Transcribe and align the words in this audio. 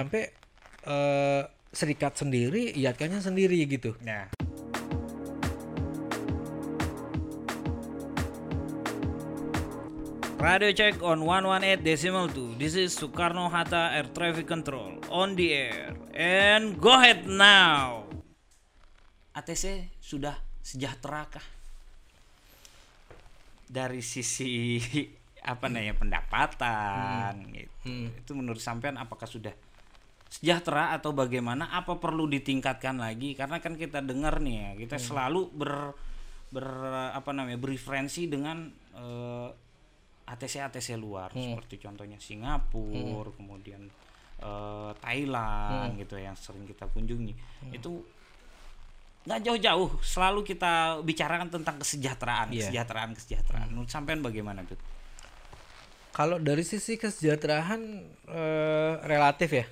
sampai 0.00 0.32
eh, 0.88 1.42
serikat 1.68 2.16
sendiri, 2.16 2.72
iatkannya 2.72 3.20
sendiri 3.20 3.60
gitu. 3.68 3.92
Ya. 4.00 4.32
Radio 10.40 10.72
check 10.72 11.04
on 11.04 11.20
118 11.20 11.84
decimal 11.84 12.32
2. 12.32 12.56
This 12.56 12.72
is 12.72 12.96
Soekarno 12.96 13.52
Hatta 13.52 13.92
Air 13.92 14.08
Traffic 14.08 14.48
Control 14.48 14.96
on 15.12 15.36
the 15.36 15.52
air. 15.52 15.92
And 16.16 16.80
go 16.80 16.96
ahead 16.96 17.28
now. 17.28 18.08
ATC 19.36 19.92
sudah 20.00 20.40
sejahtera 20.64 21.28
kah? 21.28 21.44
Dari 23.68 24.00
sisi 24.00 24.80
apa 25.52 25.68
namanya 25.68 25.92
pendapatan 25.92 27.52
gitu. 27.52 28.08
Itu 28.16 28.32
menurut 28.32 28.64
sampean 28.64 28.96
apakah 28.96 29.28
sudah 29.28 29.52
sejahtera 30.30 30.94
atau 30.94 31.10
bagaimana 31.10 31.74
apa 31.74 31.98
perlu 31.98 32.24
ditingkatkan 32.24 32.96
lagi? 32.96 33.34
Karena 33.34 33.58
kan 33.58 33.74
kita 33.74 33.98
dengar 33.98 34.38
nih 34.38 34.56
ya 34.56 34.70
kita 34.78 34.96
selalu 34.96 35.50
ber 35.50 35.72
ber 36.50 36.66
apa 37.14 37.30
namanya 37.30 37.58
bereferensi 37.58 38.26
dengan 38.26 38.70
eh, 38.94 39.48
ATC 40.30 40.62
ATC 40.62 40.94
luar. 40.94 41.34
Seperti 41.34 41.82
contohnya 41.82 42.16
Singapura 42.16 43.34
kemudian 43.34 43.90
eh, 44.38 44.90
Thailand 45.02 45.98
gitu 45.98 46.14
yang 46.14 46.38
sering 46.38 46.62
kita 46.64 46.86
kunjungi. 46.86 47.34
Itu 47.74 48.06
nggak 49.20 49.40
jauh-jauh 49.44 50.00
selalu 50.00 50.40
kita 50.42 51.02
bicarakan 51.04 51.52
tentang 51.52 51.76
kesejahteraan 51.76 52.54
Iya. 52.54 52.70
kesejahteraan 52.70 53.10
kesejahteraan. 53.18 53.68
Menurut 53.68 53.90
sampean 53.90 54.22
bagaimana 54.22 54.62
tuh 54.64 54.78
Kalau 56.10 56.40
dari 56.40 56.64
sisi 56.66 56.96
kesejahteraan 56.96 57.80
eh, 58.26 58.92
relatif 59.06 59.50
ya, 59.54 59.66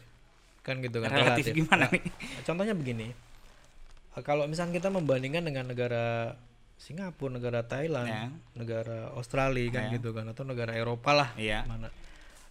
kan 0.69 0.85
gitu 0.85 1.01
kan. 1.01 1.09
relatif 1.09 1.57
gimana 1.57 1.89
Nah, 1.89 1.97
nih 1.97 2.05
Contohnya 2.45 2.75
begini, 2.77 3.09
kalau 4.21 4.45
misalnya 4.45 4.77
kita 4.77 4.93
membandingkan 4.93 5.41
dengan 5.41 5.65
negara 5.65 6.37
Singapura, 6.77 7.35
negara 7.35 7.65
Thailand, 7.65 8.07
Ya. 8.07 8.29
negara 8.55 9.11
Australia 9.17 9.67
kan 9.73 9.89
Ya. 9.89 9.99
gitu 9.99 10.13
kan, 10.13 10.29
atau 10.29 10.45
negara 10.45 10.77
Eropa 10.77 11.11
lah, 11.11 11.31
Iya. 11.35 11.67
mana. 11.67 11.91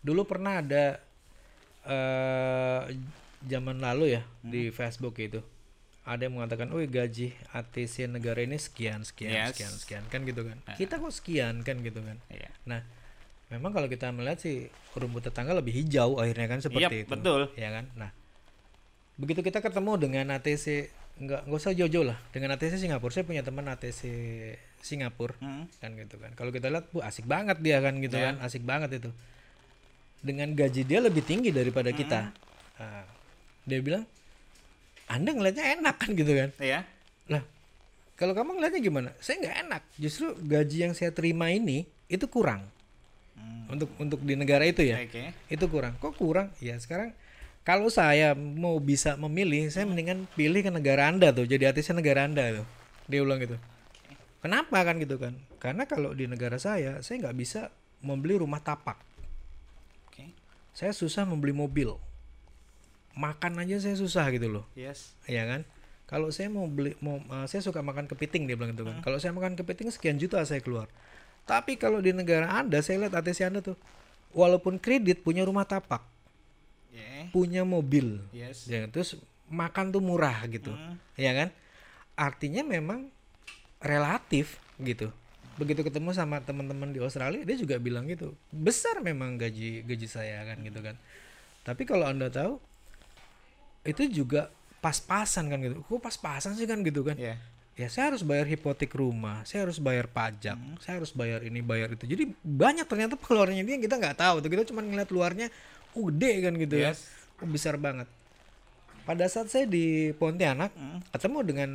Dulu 0.02 0.26
pernah 0.26 0.60
ada 0.60 1.00
eh 1.88 2.82
zaman 3.48 3.80
lalu 3.80 4.20
ya 4.20 4.22
Hmm. 4.26 4.52
di 4.52 4.68
Facebook 4.70 5.16
itu, 5.22 5.40
ada 6.04 6.26
yang 6.26 6.36
mengatakan, 6.36 6.68
oh 6.72 6.82
gaji 6.82 7.32
ATC 7.54 8.10
negara 8.10 8.44
ini 8.44 8.58
sekian, 8.58 9.08
sekian, 9.08 9.32
Yes. 9.32 9.56
sekian, 9.56 9.73
sekian, 9.78 10.04
kan 10.10 10.26
gitu 10.26 10.44
kan. 10.44 10.58
Kita 10.76 11.00
kok 11.00 11.14
sekian 11.14 11.64
kan 11.64 11.80
gitu 11.80 12.02
kan. 12.02 12.18
Iya. 12.28 12.50
Nah, 12.66 12.82
memang 13.48 13.72
kalau 13.72 13.88
kita 13.88 14.12
melihat 14.12 14.40
sih 14.40 14.67
rumput 14.94 15.23
tetangga 15.23 15.56
lebih 15.56 15.72
hijau 15.73 16.20
akhirnya 16.20 16.48
kan 16.48 16.59
seperti 16.59 16.84
Yap, 16.84 16.92
itu. 17.06 17.09
betul. 17.09 17.42
Ya 17.56 17.70
kan? 17.72 17.86
Nah, 17.95 18.09
begitu 19.16 19.39
kita 19.39 19.59
ketemu 19.59 19.92
dengan 19.98 20.26
ATC 20.36 20.92
nggak 21.17 21.50
nggak 21.50 21.58
usah 21.58 21.73
jauh-jauh 21.73 22.06
lah 22.06 22.17
dengan 22.30 22.54
ATC 22.54 22.78
Singapura. 22.78 23.09
Saya 23.09 23.26
punya 23.26 23.42
teman 23.42 23.66
ATC 23.66 24.02
Singapura 24.80 25.34
Hmm. 25.39 25.66
kan 25.80 25.95
gitu 25.95 26.22
kan. 26.22 26.31
Kalau 26.38 26.52
kita 26.52 26.70
lihat, 26.70 26.92
bu 26.92 27.02
asik 27.02 27.26
banget 27.26 27.58
dia 27.59 27.81
kan 27.81 27.98
gitu 27.98 28.14
Ya. 28.14 28.31
kan, 28.31 28.45
asik 28.45 28.62
banget 28.62 29.02
itu. 29.02 29.09
Dengan 30.22 30.54
gaji 30.54 30.82
dia 30.84 31.00
lebih 31.02 31.26
tinggi 31.26 31.50
daripada 31.50 31.89
Hmm. 31.89 31.98
kita. 31.98 32.20
Nah, 32.78 33.06
dia 33.66 33.80
bilang, 33.82 34.06
anda 35.08 35.34
ngelihatnya 35.34 35.82
enak 35.82 35.95
kan 35.98 36.09
gitu 36.14 36.32
kan? 36.36 36.50
Iya. 36.59 36.86
Lah, 37.28 37.42
kalau 38.14 38.38
kamu 38.38 38.59
ngeliatnya 38.59 38.82
gimana? 38.84 39.09
Saya 39.17 39.42
nggak 39.42 39.56
enak. 39.66 39.82
Justru 39.98 40.36
gaji 40.38 40.78
yang 40.86 40.94
saya 40.94 41.09
terima 41.09 41.50
ini 41.50 41.84
itu 42.06 42.28
kurang. 42.30 42.61
Untuk 43.68 43.92
untuk 44.00 44.20
di 44.24 44.40
negara 44.40 44.64
itu 44.64 44.82
ya. 44.82 45.02
Oke. 45.04 45.36
Itu 45.52 45.68
kurang. 45.68 46.00
Kok 46.00 46.16
kurang? 46.16 46.56
Ya 46.64 46.80
sekarang 46.80 47.12
kalau 47.68 47.92
saya 47.92 48.32
mau 48.32 48.80
bisa 48.80 49.20
memilih, 49.20 49.68
saya 49.68 49.84
mendingan 49.84 50.24
pilih 50.40 50.64
ke 50.64 50.72
negara 50.72 51.12
Anda 51.12 51.36
tuh. 51.36 51.44
Jadi 51.44 51.68
ATC 51.68 51.92
negara 51.92 52.24
Anda 52.24 52.64
tuh. 52.64 52.68
Dia 53.12 53.20
ulang 53.28 53.44
gitu. 53.44 53.60
Kenapa 54.40 54.88
kan 54.88 54.96
gitu 55.04 55.20
kan? 55.20 55.36
Karena 55.60 55.84
kalau 55.84 56.16
di 56.16 56.32
negara 56.32 56.56
saya, 56.56 57.04
saya 57.04 57.28
nggak 57.28 57.36
bisa 57.36 57.67
membeli 58.00 58.39
rumah 58.39 58.64
tapak. 58.64 58.95
Oke. 60.08 60.32
Saya 60.72 60.95
susah 60.95 61.28
membeli 61.28 61.52
mobil. 61.52 61.92
Makan 63.20 63.60
aja 63.60 63.84
saya 63.84 64.00
susah 64.00 64.32
gitu 64.32 64.48
loh. 64.48 64.66
Yes. 64.72 65.11
Iya 65.28 65.44
kan? 65.44 65.61
Kalau 66.08 66.32
saya 66.32 66.48
mau 66.48 66.72
beli 66.72 66.95
mau 67.04 67.20
uh, 67.28 67.44
saya 67.52 67.60
suka 67.60 67.84
makan 67.84 68.08
kepiting 68.08 68.48
dia 68.48 68.56
bilang 68.56 68.72
gitu 68.80 68.88
kan. 68.88 69.04
Kalau 69.04 69.20
saya 69.20 69.36
makan 69.36 69.60
kepiting 69.60 69.92
sekian 69.92 70.16
juta 70.16 70.40
saya 70.48 70.64
keluar. 70.64 70.88
Tapi 71.48 71.80
kalau 71.80 72.04
di 72.04 72.12
negara 72.12 72.52
Anda 72.52 72.84
saya 72.84 73.08
lihat 73.08 73.16
ATC 73.16 73.48
Anda 73.48 73.64
tuh 73.64 73.80
walaupun 74.36 74.78
kredit 74.78 75.24
punya 75.24 75.48
rumah 75.48 75.64
tapak, 75.64 76.04
Yeah. 76.92 77.30
punya 77.30 77.62
mobil. 77.62 78.26
Yes. 78.34 78.66
Ya, 78.66 78.90
terus 78.90 79.22
makan 79.48 79.94
tuh 79.94 80.02
murah 80.02 80.44
gitu. 80.50 80.74
Hmm. 80.74 80.98
Ya 81.14 81.30
kan? 81.32 81.50
Artinya 82.18 82.66
memang 82.66 83.14
relatif 83.78 84.58
gitu. 84.82 85.14
Begitu 85.62 85.86
ketemu 85.86 86.14
sama 86.14 86.42
teman-teman 86.42 86.90
di 86.94 86.98
Australia 87.02 87.46
dia 87.46 87.58
juga 87.58 87.78
bilang 87.78 88.10
gitu. 88.10 88.34
Besar 88.50 89.02
memang 89.02 89.38
gaji 89.38 89.86
gaji 89.86 90.08
saya 90.10 90.42
kan 90.46 90.58
gitu 90.66 90.80
kan. 90.82 90.98
Tapi 91.62 91.86
kalau 91.86 92.10
Anda 92.10 92.34
tahu 92.34 92.58
itu 93.86 94.10
juga 94.10 94.50
pas-pasan 94.82 95.54
kan 95.54 95.60
gitu. 95.62 95.86
Kok 95.86 96.02
pas-pasan 96.02 96.58
sih 96.58 96.66
kan 96.66 96.82
gitu 96.82 97.06
kan? 97.06 97.18
Iya. 97.18 97.38
Ya 97.77 97.93
saya 97.93 98.10
harus 98.10 98.26
bayar 98.26 98.49
hipotek 98.49 98.89
rumah, 98.98 99.45
saya 99.45 99.70
harus 99.70 99.77
bayar 99.77 100.10
pajak, 100.10 100.58
Hmm. 100.58 100.82
saya 100.82 100.98
harus 100.98 101.14
bayar 101.14 101.45
ini 101.45 101.61
bayar 101.61 101.93
itu. 101.93 102.10
Jadi 102.10 102.33
banyak 102.42 102.89
ternyata 102.89 103.14
pengeluarannya 103.14 103.61
dia 103.61 103.77
yang 103.77 103.86
kita 103.86 104.02
nggak 104.02 104.17
tahu 104.17 104.42
tuh. 104.42 104.49
Kita 104.49 104.64
cuma 104.73 104.82
ngeliat 104.82 105.14
luarnya, 105.14 105.54
oh 105.93 106.10
gede 106.10 106.42
kan 106.42 106.54
gitu 106.58 106.76
ya, 106.76 106.98
Yes. 106.98 107.05
oh, 107.37 107.45
besar 107.45 107.77
banget. 107.77 108.10
Pada 109.05 109.30
saat 109.30 109.54
saya 109.54 109.70
di 109.70 110.10
Pontianak 110.17 110.73
Hmm. 110.73 111.05
ketemu 111.14 111.39
dengan 111.45 111.70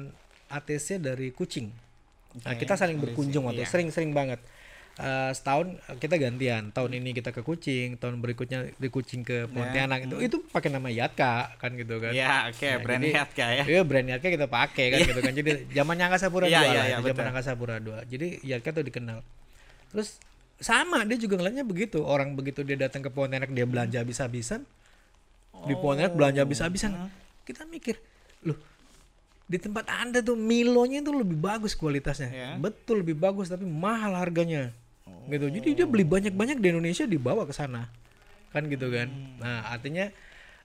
ATC 0.50 0.98
dari 0.98 1.30
Kucing. 1.30 1.70
Nah, 2.42 2.50
Oke, 2.50 2.66
kita 2.66 2.74
saling 2.74 2.98
berkunjung 2.98 3.46
waktu 3.46 3.62
iya. 3.62 3.70
sering-sering 3.70 4.10
banget. 4.10 4.42
Eh, 5.00 5.32
setahun 5.32 5.72
eh, 5.88 5.97
kita 5.97 6.20
gantian. 6.20 6.69
Tahun 6.69 6.92
ini 6.92 7.16
kita 7.16 7.32
ke 7.32 7.41
Kucing, 7.41 7.97
tahun 7.97 8.20
berikutnya 8.20 8.76
di 8.76 8.88
Kucing 8.92 9.25
ke 9.25 9.48
Pontianak 9.48 10.04
itu 10.04 10.16
itu 10.20 10.36
pakai 10.53 10.69
nama 10.69 10.92
Yatka 10.92 11.56
kan 11.56 11.72
gitu 11.80 11.97
kan. 11.97 12.12
Ya, 12.12 12.53
oke, 12.53 12.60
Nah, 12.60 12.78
brand 12.84 13.00
jadi- 13.00 13.16
Yatka 13.16 13.47
ya. 13.56 13.64
Iya 13.64 13.82
brand 13.88 14.08
Yatka 14.12 14.28
kita 14.28 14.47
pakai 14.53 14.84
kan 14.92 14.98
gitu 15.08 15.20
kan. 15.25 15.32
Jadi 15.32 15.50
zamannya 15.72 16.04
Angkasa 16.12 16.28
Pura 16.28 16.44
2 16.44 16.53
iya, 16.53 16.60
lah, 16.60 16.84
iya, 16.84 16.97
itu 17.00 17.08
zaman. 17.08 17.25
Angkasa 17.32 17.53
Pura 17.56 17.76
2. 17.80 18.04
Jadi 18.04 18.26
Yatka 18.44 18.69
tuh 18.76 18.84
dikenal. 18.84 19.25
Terus 19.97 20.20
sama 20.60 21.09
dia 21.09 21.16
juga 21.16 21.41
ngeliatnya 21.41 21.64
begitu. 21.64 22.04
Orang 22.04 22.36
begitu 22.36 22.60
dia 22.60 22.76
datang 22.76 23.00
ke 23.00 23.09
Pontianak 23.09 23.48
dia 23.48 23.64
belanja 23.64 23.97
habis-habisan. 24.04 24.69
Di 25.64 25.72
Pontianak 25.72 26.12
belanja 26.12 26.44
habis-habisan. 26.44 27.09
Kita 27.48 27.64
mikir, 27.64 27.97
loh 28.44 28.60
di 29.53 29.60
tempat 29.60 29.84
Anda 29.91 30.24
tuh 30.24 30.32
Milonya 30.38 31.04
itu 31.04 31.12
lebih 31.12 31.36
bagus 31.36 31.76
kualitasnya. 31.76 32.30
Ya. 32.32 32.50
Betul 32.56 33.04
lebih 33.04 33.16
bagus 33.16 33.48
tapi 33.48 33.64
mahal 33.69 34.16
harganya. 34.16 34.72
Gitu. 35.28 35.46
Jadi 35.48 35.68
dia 35.74 35.86
beli 35.86 36.02
banyak-banyak 36.02 36.58
di 36.58 36.66
Indonesia 36.70 37.04
dibawa 37.06 37.46
ke 37.46 37.54
sana. 37.54 37.88
Kan 38.50 38.68
gitu 38.68 38.90
kan. 38.90 39.08
Hmm. 39.08 39.38
Nah, 39.40 39.70
artinya 39.70 40.10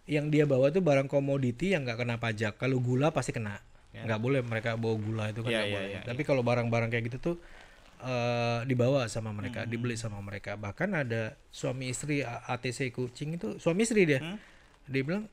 yang 0.07 0.31
dia 0.31 0.47
bawa 0.47 0.71
tuh 0.71 0.79
barang 0.81 1.07
komoditi 1.07 1.75
yang 1.75 1.83
nggak 1.83 1.99
kena 2.03 2.15
pajak. 2.17 2.55
Kalau 2.57 2.79
gula 2.79 3.11
pasti 3.11 3.31
kena. 3.31 3.59
Nggak 3.97 4.19
boleh 4.21 4.41
mereka 4.45 4.77
bawa 4.77 4.95
gula 4.95 5.23
itu 5.33 5.41
kan 5.41 5.49
Ya, 5.49 5.65
nggak 5.65 5.67
ya, 5.67 5.73
boleh. 5.73 5.89
ya, 5.89 5.99
Tapi 6.05 6.21
kalau 6.21 6.41
barang-barang 6.45 6.89
kayak 6.89 7.05
gitu 7.09 7.19
tuh 7.19 7.37
eh, 7.97 8.61
dibawa 8.69 9.09
sama 9.09 9.33
mereka, 9.33 9.65
Hmm. 9.65 9.73
dibeli 9.73 9.97
sama 9.97 10.21
mereka. 10.21 10.53
Bahkan 10.53 10.89
ada 10.93 11.33
suami 11.49 11.89
istri 11.89 12.21
ATC 12.21 12.93
kucing 12.93 13.41
itu 13.41 13.57
suami 13.57 13.89
istri 13.89 14.05
dia. 14.05 14.21
Hmm. 14.21 14.37
Dia 14.85 15.01
bilang, 15.01 15.25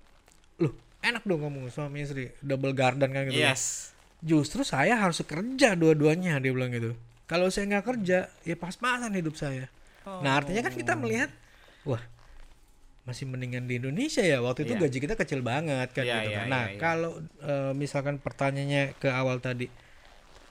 "Loh, 0.56 0.72
enak 1.04 1.28
dong 1.28 1.44
kamu 1.44 1.69
suami 1.69 2.09
istri, 2.09 2.32
double 2.41 2.72
garden 2.72 3.12
kan 3.12 3.28
gitu." 3.28 3.37
kan. 3.37 3.53
Yes. 3.53 3.93
Justru 4.25 4.64
saya 4.64 4.97
harus 4.97 5.20
kerja 5.20 5.76
dua-duanya 5.76 6.41
dia 6.41 6.56
bilang 6.56 6.72
gitu. 6.72 6.97
Kalau 7.25 7.49
saya 7.49 7.65
nggak 7.67 7.85
kerja, 7.85 8.29
ya 8.45 8.57
pas-pasan 8.57 9.12
hidup 9.12 9.35
saya. 9.35 9.73
Nah 10.05 10.37
artinya 10.37 10.61
kan 10.61 10.75
kita 10.77 10.93
melihat, 10.93 11.33
wah 11.83 12.01
masih 13.05 13.25
mendingan 13.25 13.65
di 13.65 13.81
Indonesia 13.81 14.21
ya. 14.21 14.41
Waktu 14.41 14.65
itu 14.65 14.77
Iya. 14.77 14.83
gaji 14.85 14.99
kita 15.01 15.15
kecil 15.17 15.41
banget 15.41 15.89
kan 15.93 16.05
Iya, 16.05 16.17
gitu. 16.21 16.29
iya, 16.29 16.38
kan. 16.41 16.47
Nah 16.53 16.65
iya, 16.69 16.73
iya. 16.73 16.81
kalau 16.81 17.12
eh, 17.41 17.73
misalkan 17.73 18.17
pertanyaannya 18.17 18.97
ke 18.97 19.09
awal 19.09 19.41
tadi, 19.41 19.69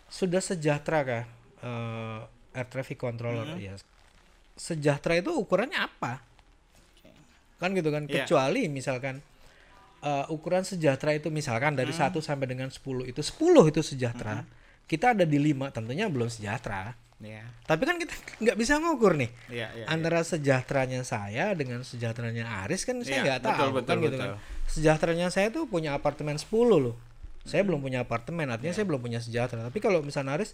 sudah 0.09 0.41
sejahtera 0.41 0.99
kah 1.01 1.23
eh, 1.61 2.19
air 2.57 2.67
traffic 2.69 2.97
controller? 2.97 3.53
Hmm. 3.53 3.61
Ya 3.61 3.73
sejahtera 4.53 5.17
itu 5.17 5.33
ukurannya 5.33 5.77
apa? 5.77 6.21
Kan 7.57 7.73
gitu 7.73 7.89
kan. 7.89 8.05
Iya. 8.05 8.25
Kecuali 8.25 8.65
misalkan 8.65 9.21
eh, 10.01 10.25
ukuran 10.29 10.65
sejahtera 10.65 11.13
itu 11.13 11.29
misalkan 11.29 11.77
dari 11.77 11.93
Hmm. 11.93 12.09
1 12.09 12.21
sampai 12.21 12.49
dengan 12.49 12.67
10 12.67 13.05
itu 13.05 13.21
10 13.21 13.69
itu 13.69 13.81
sejahtera. 13.81 14.41
Kita 14.93 15.17
ada 15.17 15.25
di 15.25 15.41
5 15.41 15.73
tentunya 15.73 16.05
belum 16.05 16.29
sejahtera. 16.29 16.93
Iya. 17.17 17.41
Tapi 17.65 17.81
kan 17.87 17.95
kita 17.97 18.13
nggak 18.43 18.57
bisa 18.59 18.77
ngukur 18.83 19.15
nih 19.15 19.31
Iya, 19.47 19.67
iya. 19.73 19.85
antara 19.87 20.21
sejahteranya 20.27 21.07
saya 21.07 21.55
dengan 21.55 21.79
sejahteranya 21.81 22.67
Aris 22.67 22.83
kan 22.83 22.99
saya 23.01 23.09
Iya, 23.09 23.23
nggak 23.25 23.39
betul, 23.41 23.55
tahu 23.55 23.69
betul, 23.73 23.87
kan 23.87 23.97
gitu 23.97 24.11
betul. 24.13 24.21
kan. 24.21 24.29
Sejahteranya 24.69 25.27
saya 25.33 25.47
tuh 25.49 25.63
punya 25.65 25.95
apartemen 25.97 26.35
10 26.37 26.77
loh. 26.77 26.95
Saya 27.47 27.63
belum 27.65 27.79
punya 27.81 28.03
apartemen, 28.05 28.47
artinya 28.51 28.75
Iya. 28.75 28.77
saya 28.77 28.85
belum 28.85 29.01
punya 29.01 29.19
sejahtera. 29.23 29.65
Tapi 29.65 29.79
kalau 29.81 30.03
misalnya 30.05 30.35
Aris 30.37 30.53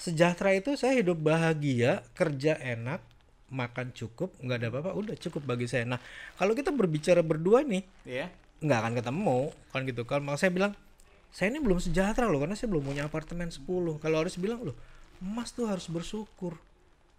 sejahtera 0.00 0.56
itu 0.56 0.74
saya 0.74 0.96
hidup 0.96 1.20
bahagia, 1.20 2.00
kerja 2.16 2.56
enak, 2.60 3.00
makan 3.46 3.94
cukup 3.94 4.34
nggak 4.42 4.58
ada 4.58 4.68
apa-apa 4.74 4.90
udah 4.98 5.14
cukup 5.22 5.46
bagi 5.46 5.70
saya 5.70 5.86
nah 5.86 6.02
kalau 6.34 6.50
kita 6.58 6.74
berbicara 6.74 7.22
berdua 7.22 7.62
nih 7.62 7.86
ya 8.02 8.26
nggak 8.58 8.78
akan 8.82 8.92
ketemu 8.98 9.38
kan 9.70 9.80
gitu 9.86 10.02
kalau 10.02 10.22
makanya 10.26 10.40
saya 10.42 10.50
bilang 10.50 10.72
saya 11.34 11.52
ini 11.52 11.60
belum 11.60 11.78
sejahtera 11.82 12.26
loh 12.28 12.40
karena 12.40 12.56
saya 12.56 12.68
belum 12.72 12.84
punya 12.86 13.02
apartemen 13.06 13.48
10 13.52 13.64
kalau 14.02 14.16
harus 14.20 14.34
bilang 14.40 14.62
loh 14.66 14.76
Mas 15.20 15.52
tuh 15.52 15.64
harus 15.64 15.88
bersyukur. 15.88 16.60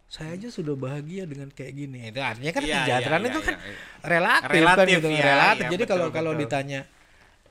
Saya 0.07 0.39
aja 0.39 0.47
sudah 0.47 0.71
bahagia 0.77 1.27
dengan 1.27 1.51
kayak 1.51 1.73
gini. 1.75 2.07
Itu 2.07 2.21
artinya 2.23 2.51
kan 2.55 2.61
Iya, 2.63 2.75
kesejahteraan 2.79 3.21
iya, 3.21 3.27
itu 3.27 3.39
iya, 3.39 3.47
kan 3.47 3.55
iya. 3.57 3.75
relatif, 4.07 4.47
kan 4.47 4.55
Relatif, 4.55 4.87
gitu 4.87 5.09
iya, 5.11 5.25
relatif. 5.25 5.63
iya, 5.65 5.71
jadi 5.73 5.83
betul, 5.83 5.91
kalau 5.91 6.07
kalau 6.13 6.31
betul. 6.31 6.41
ditanya 6.47 6.79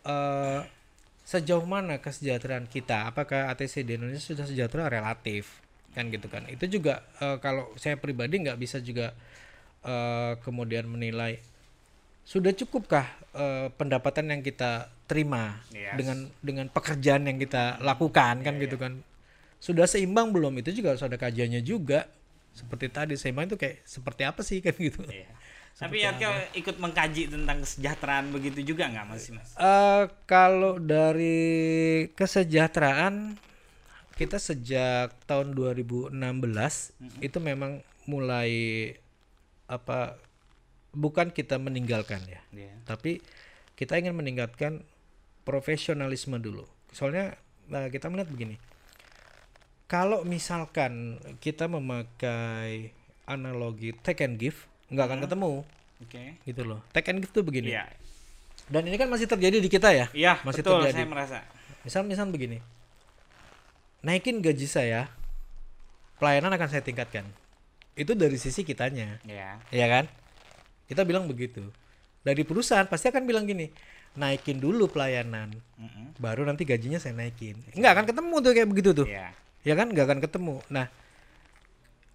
eh 0.07 0.61
sejauh 1.27 1.67
mana 1.67 1.99
kesejahteraan 1.99 2.71
kita? 2.71 3.11
Apakah 3.11 3.51
ATC 3.53 3.83
di 3.83 3.99
Indonesia 3.99 4.23
sudah 4.23 4.47
sejahtera? 4.47 4.87
Relatif 4.89 5.61
kan 5.93 6.09
gitu 6.09 6.31
kan. 6.33 6.47
Itu 6.49 6.65
juga 6.71 7.05
eh, 7.21 7.37
kalau 7.43 7.69
saya 7.77 7.99
pribadi 8.01 8.41
nggak 8.41 8.57
bisa 8.57 8.81
juga 8.81 9.13
eh, 9.85 10.33
kemudian 10.41 10.87
menilai 10.89 11.43
sudah 12.25 12.55
cukupkah 12.57 13.05
eh, 13.37 13.69
pendapatan 13.77 14.33
yang 14.33 14.41
kita 14.41 14.89
terima 15.07 15.63
Yes. 15.71 15.95
dengan 15.95 16.19
dengan 16.43 16.67
pekerjaan 16.69 17.27
yang 17.27 17.39
kita 17.39 17.79
lakukan 17.81 18.43
kan 18.43 18.55
gitu 18.59 18.77
kan. 18.77 19.01
Sudah 19.57 19.87
seimbang 19.87 20.35
belum? 20.35 20.59
Itu 20.61 20.71
juga 20.71 20.95
harus 20.95 21.03
ada 21.07 21.17
kajiannya 21.17 21.63
juga. 21.63 22.11
Seperti 22.53 22.91
tadi 22.91 23.15
seimbang 23.15 23.47
itu 23.47 23.57
kayak 23.57 23.87
seperti 23.87 24.23
apa 24.27 24.41
sih 24.43 24.59
kan 24.61 24.75
gitu. 24.77 25.01
Iya. 25.07 25.31
Tapi 25.81 26.01
ya 26.01 26.17
ikut 26.57 26.81
mengkaji 26.81 27.29
tentang 27.29 27.61
kesejahteraan 27.61 28.33
begitu 28.33 28.65
juga 28.65 28.89
nggak 28.89 29.07
Mas? 29.13 29.29
Mas? 29.29 29.51
Eh, 29.61 30.03
kalau 30.25 30.81
dari 30.81 32.09
kesejahteraan 32.17 33.37
kita 34.17 34.41
sejak 34.41 35.13
tahun 35.29 35.53
2016 35.53 36.17
itu 37.21 37.37
memang 37.37 37.85
mulai 38.09 38.51
apa 39.69 40.17
bukan 40.97 41.29
kita 41.29 41.61
meninggalkan 41.61 42.25
ya. 42.25 42.41
Iya. 42.49 42.73
tapi 42.89 43.21
kita 43.77 44.01
ingin 44.01 44.17
meningkatkan 44.17 44.81
profesionalisme 45.47 46.43
dulu. 46.43 46.67
Soalnya 46.91 47.39
nah, 47.71 47.87
kita 47.87 48.11
melihat 48.11 48.29
begini. 48.29 48.59
Kalau 49.87 50.27
misalkan 50.27 51.23
kita 51.39 51.71
memakai 51.71 52.91
analogi 53.31 53.95
take 54.03 54.27
and 54.27 54.35
give 54.43 54.67
nggak 54.91 55.07
akan 55.07 55.21
ketemu. 55.23 55.53
Oke. 55.97 56.37
gitu 56.45 56.63
loh. 56.67 56.83
Take 56.91 57.15
and 57.15 57.23
give 57.23 57.31
tuh 57.31 57.47
begini. 57.47 57.73
Iya. 57.73 57.87
dan 58.67 58.83
ini 58.83 58.99
kan 58.99 59.07
masih 59.07 59.31
terjadi 59.31 59.63
di 59.63 59.71
kita 59.71 59.95
ya? 59.95 60.11
Iya, 60.11 60.43
masih 60.43 60.67
betul 60.67 60.83
terjadi. 60.83 60.99
saya 60.99 61.07
merasa. 61.07 61.39
misal 61.87 62.03
misal 62.03 62.27
begini. 62.35 62.59
Naikin 64.03 64.43
gaji 64.43 64.67
saya 64.67 65.07
pelayanan 66.19 66.51
akan 66.51 66.69
saya 66.75 66.83
tingkatkan. 66.83 67.23
Itu 67.95 68.19
dari 68.19 68.35
sisi 68.43 68.67
kitanya. 68.67 69.23
Iya. 69.23 69.63
ya 69.71 69.87
kan? 69.87 70.11
Kita 70.91 71.07
bilang 71.07 71.31
begitu. 71.31 71.71
Dari 72.27 72.43
perusahaan 72.43 72.91
pasti 72.91 73.07
akan 73.07 73.23
bilang 73.23 73.47
gini 73.47 73.71
naikin 74.17 74.59
dulu 74.59 74.89
pelayanan 74.89 75.53
Mm-mm. 75.77 76.17
baru 76.17 76.49
nanti 76.49 76.65
gajinya 76.65 76.97
saya 76.97 77.13
naikin. 77.13 77.61
Nggak 77.77 77.93
akan 77.93 78.07
ketemu 78.09 78.35
tuh 78.41 78.53
kayak 78.57 78.69
begitu 78.69 78.91
tuh. 78.93 79.07
Iya. 79.07 79.29
ya 79.63 79.75
kan? 79.77 79.93
Nggak 79.93 80.07
akan 80.09 80.21
ketemu. 80.25 80.55
Nah 80.73 80.87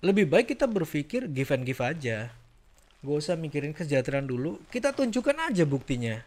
lebih 0.02 0.26
baik 0.26 0.58
kita 0.58 0.66
berpikir 0.66 1.30
give 1.30 1.54
and 1.54 1.62
give 1.62 1.82
aja. 1.82 2.34
Gak 3.02 3.18
usah 3.18 3.38
mikirin 3.38 3.74
kesejahteraan 3.74 4.26
dulu. 4.26 4.58
Kita 4.70 4.94
tunjukkan 4.94 5.54
aja 5.54 5.66
buktinya. 5.66 6.22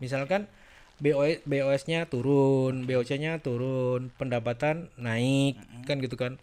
Misalkan 0.00 0.48
BOS 0.98 1.46
BOS-nya 1.46 2.10
turun 2.10 2.82
BOC-nya 2.84 3.38
turun 3.38 4.12
pendapatan 4.20 4.92
naik 5.00 5.56
kan 5.88 6.00
gitu 6.04 6.16
kan. 6.20 6.36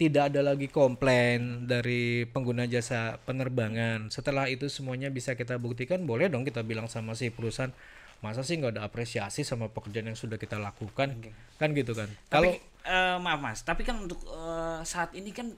Tidak 0.00 0.32
ada 0.32 0.40
lagi 0.40 0.72
komplain 0.72 1.68
dari 1.68 2.24
pengguna 2.24 2.64
jasa 2.64 3.20
penerbangan. 3.28 4.08
Setelah 4.08 4.48
itu 4.48 4.72
semuanya 4.72 5.12
bisa 5.12 5.36
kita 5.36 5.60
buktikan 5.60 6.08
boleh 6.08 6.32
dong 6.32 6.48
kita 6.48 6.64
bilang 6.64 6.88
sama 6.88 7.12
si 7.12 7.28
perusahaan 7.28 7.70
masa 8.20 8.44
sih 8.44 8.60
nggak 8.60 8.76
ada 8.76 8.82
apresiasi 8.84 9.40
sama 9.42 9.72
pekerjaan 9.72 10.12
yang 10.12 10.18
sudah 10.18 10.36
kita 10.36 10.60
lakukan 10.60 11.16
kan 11.56 11.68
gitu 11.72 11.92
kan 11.96 12.08
kalau 12.28 12.52
eh, 12.84 13.16
maaf 13.20 13.40
Mas, 13.40 13.60
tapi 13.64 13.84
kan 13.84 13.96
untuk 14.00 14.20
eh, 14.28 14.80
saat 14.84 15.12
ini 15.16 15.32
kan 15.32 15.52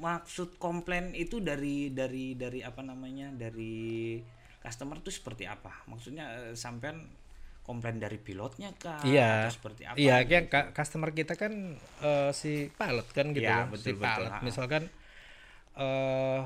maksud 0.00 0.56
komplain 0.56 1.12
itu 1.12 1.44
dari 1.44 1.92
dari 1.92 2.32
dari 2.32 2.64
apa 2.64 2.80
namanya? 2.80 3.28
dari 3.36 4.16
customer 4.64 4.96
itu 5.00 5.12
seperti 5.12 5.44
apa? 5.44 5.84
Maksudnya 5.88 6.52
eh, 6.52 6.56
sampean 6.56 7.04
komplain 7.64 8.00
dari 8.00 8.16
pilotnya 8.16 8.72
kah 8.80 9.04
Iya. 9.04 9.46
atau 9.46 9.52
seperti 9.60 9.82
apa? 9.84 9.96
Iya, 10.00 10.16
yang 10.24 10.46
ka- 10.48 10.72
customer 10.72 11.12
kita 11.12 11.36
kan 11.36 11.52
eh, 12.00 12.30
si 12.32 12.72
pilot 12.72 13.08
kan 13.12 13.26
gitu 13.36 13.44
Iya, 13.44 13.68
kan, 13.68 13.72
betul, 13.72 13.84
si 13.84 13.90
betul. 13.96 14.08
pilot. 14.08 14.32
Misalkan 14.40 14.82
eh 15.76 16.40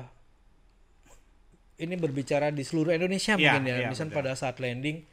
ini 1.77 1.95
berbicara 1.95 2.49
di 2.49 2.63
seluruh 2.63 2.91
Indonesia 2.91 3.35
Iya, 3.35 3.39
mungkin 3.39 3.63
ya. 3.65 3.75
iya, 3.83 3.87
Misal 3.87 4.07
pada 4.09 4.31
saat 4.33 4.57
landing 4.57 5.03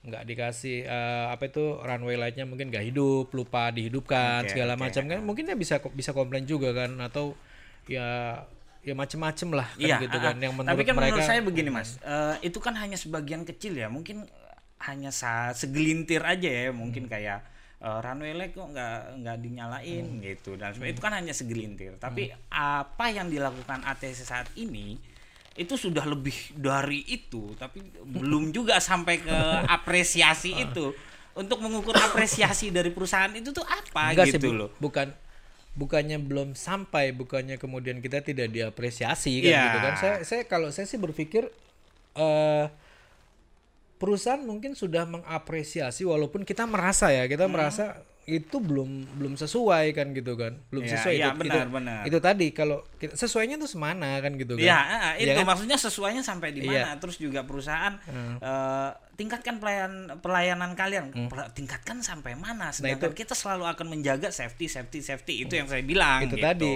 nggak 0.00 0.22
dikasih 0.22 0.86
eh, 0.86 1.26
apa 1.28 1.50
itu 1.50 1.82
runway 1.82 2.14
lightnya 2.14 2.46
mungkin 2.46 2.70
nggak 2.70 2.84
hidup, 2.84 3.26
lupa 3.32 3.68
dihidupkan 3.68 4.46
Oke, 4.46 4.54
segala 4.54 4.74
oke, 4.74 4.82
macam 4.86 5.02
kan. 5.04 5.18
Mungkin 5.20 5.44
dia 5.44 5.58
bisa 5.58 5.82
bisa 5.90 6.10
komplain 6.10 6.46
juga 6.46 6.70
kan 6.72 6.94
atau 7.00 7.34
ya 7.84 8.38
ya 8.80 8.94
macem-macem 8.94 9.50
lah 9.50 9.66
kan 9.74 9.82
Iya, 9.82 9.96
gitu 9.98 10.14
ah, 10.14 10.30
kan 10.30 10.36
yang 10.38 10.54
menurut 10.54 10.70
tapi 10.72 10.82
kan 10.86 10.94
mereka 10.94 11.10
menurut 11.18 11.26
saya 11.26 11.40
begini 11.42 11.70
mas, 11.74 11.98
eh, 11.98 12.38
itu 12.46 12.58
kan 12.62 12.78
hanya 12.78 12.94
sebagian 12.94 13.42
kecil 13.42 13.74
ya, 13.74 13.90
mungkin 13.90 14.22
hanya 14.78 15.10
sa 15.10 15.50
segelintir 15.52 16.22
aja 16.22 16.46
ya, 16.46 16.70
Hmm. 16.70 16.86
mungkin 16.86 17.10
kayak 17.10 17.42
eh, 17.76 17.98
runway 17.98 18.30
light 18.32 18.54
kok 18.54 18.62
nggak 18.62 19.20
nggak 19.20 19.36
dinyalain 19.42 20.06
Hmm. 20.06 20.22
gitu 20.22 20.54
dan 20.54 20.70
sebagainya. 20.72 20.94
itu 20.94 21.00
kan 21.02 21.12
hanya 21.12 21.34
segelintir. 21.34 21.92
Tapi 21.98 22.30
apa 22.48 23.06
yang 23.10 23.26
dilakukan 23.26 23.82
ATC 23.82 24.22
saat 24.22 24.46
ini 24.54 25.02
itu 25.56 25.74
sudah 25.74 26.04
lebih 26.04 26.32
dari 26.52 27.00
itu, 27.06 27.56
tapi 27.56 27.80
belum 28.02 28.50
juga 28.50 28.76
sampai 28.78 29.18
ke 29.18 29.36
apresiasi 29.66 30.52
itu. 30.64 30.92
Untuk 31.32 31.60
mengukur 31.60 31.92
apresiasi 31.92 32.68
dari 32.68 32.88
perusahaan 32.88 33.28
itu 33.30 33.50
tuh 33.50 33.60
apa 33.62 34.08
Enggak 34.10 34.32
sih, 34.32 34.36
gitu 34.36 34.48
Bu. 34.48 34.56
loh. 34.56 34.70
bukan 34.76 35.12
bukannya 35.72 36.16
belum 36.16 36.56
sampai 36.56 37.12
bukannya 37.12 37.56
kemudian 37.56 38.00
kita 38.00 38.20
tidak 38.20 38.48
diapresiasi 38.48 39.40
kan 39.40 39.50
Iya. 39.50 39.62
gitu 39.62 39.78
kan 39.78 39.94
saya 39.94 40.14
saya 40.24 40.42
kalau 40.44 40.72
saya 40.72 40.88
sih 40.88 40.96
berpikir 40.96 41.44
eh 42.14 42.64
perusahaan 43.96 44.40
mungkin 44.40 44.72
sudah 44.72 45.04
mengapresiasi 45.04 46.04
walaupun 46.04 46.42
kita 46.42 46.64
merasa 46.64 47.08
ya 47.10 47.24
Hmm. 47.24 47.30
kita 47.30 47.44
merasa 47.46 48.00
itu 48.26 48.58
belum 48.58 49.06
belum 49.22 49.38
sesuai 49.38 49.94
kan 49.94 50.10
gitu 50.10 50.34
kan 50.34 50.58
belum 50.74 50.82
Iya, 50.82 50.92
sesuai 50.98 51.14
iya, 51.14 51.26
itu, 51.30 51.38
benar, 51.38 51.54
itu, 51.62 51.70
benar. 51.70 52.02
itu 52.10 52.18
tadi 52.18 52.46
kalau 52.50 52.82
sesuainya 52.98 53.54
tuh 53.54 53.70
semana 53.70 54.18
kan 54.18 54.34
gitu 54.34 54.58
kan 54.58 54.66
ah, 54.66 55.14
itu 55.14 55.30
Iya 55.30 55.38
kan? 55.38 55.46
maksudnya 55.46 55.78
sesuainya 55.78 56.26
sampai 56.26 56.50
di 56.50 56.66
mana. 56.66 56.74
Iya. 56.74 56.98
Terus 56.98 57.22
juga 57.22 57.46
perusahaan 57.46 57.94
eh, 58.42 58.90
tingkatkan 59.14 59.62
pelayan 59.62 59.92
pelayanan 60.18 60.74
kalian, 60.74 61.14
Pel- 61.30 61.54
tingkatkan 61.54 62.02
sampai 62.02 62.34
mana. 62.34 62.74
Sedangkan 62.74 63.14
kita 63.14 63.38
selalu 63.38 63.62
akan 63.70 63.86
menjaga 63.94 64.34
safety, 64.34 64.66
safety, 64.66 65.06
safety. 65.06 65.46
Itu 65.46 65.54
yang 65.54 65.70
saya 65.70 65.86
bilang. 65.86 66.26
itu 66.26 66.34
gitu. 66.34 66.42
tadi 66.42 66.72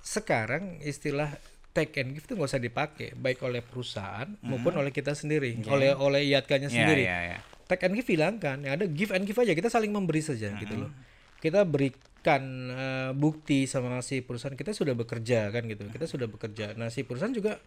sekarang 0.00 0.80
istilah 0.80 1.28
take 1.76 1.92
and 2.00 2.16
give 2.16 2.24
tuh 2.24 2.40
nggak 2.40 2.48
usah 2.48 2.62
dipakai 2.62 3.12
baik 3.12 3.44
oleh 3.44 3.60
perusahaan 3.60 4.32
maupun 4.40 4.80
oleh 4.80 4.88
kita 4.88 5.12
sendiri 5.12 5.60
oleh 5.68 5.92
oleh 5.92 6.24
Iya, 6.24 6.40
iatkannya 6.40 6.72
sendiri 6.72 7.04
iya, 7.04 7.18
iya. 7.36 7.38
Take 7.66 7.82
and 7.86 7.94
give 7.98 8.06
hilangkan 8.06 8.62
yang 8.62 8.78
ada 8.78 8.86
give 8.86 9.10
and 9.10 9.26
give 9.26 9.38
aja 9.38 9.52
kita 9.52 9.68
saling 9.68 9.90
memberi 9.90 10.22
saja 10.22 10.54
gitu 10.56 10.74
loh. 10.86 10.90
Kita 11.42 11.66
berikan 11.66 12.42
eh, 12.72 13.10
bukti 13.12 13.66
sama 13.66 14.00
si 14.00 14.22
perusahaan 14.22 14.54
kita 14.54 14.72
sudah 14.72 14.94
bekerja 14.94 15.50
kan 15.50 15.66
gitu. 15.66 15.90
Kita 15.90 16.06
sudah 16.06 16.30
bekerja. 16.30 16.78
Nah 16.78 16.88
si 16.88 17.02
perusahaan 17.02 17.34
juga 17.34 17.58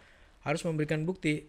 harus 0.48 0.64
memberikan 0.64 1.04
bukti. 1.04 1.46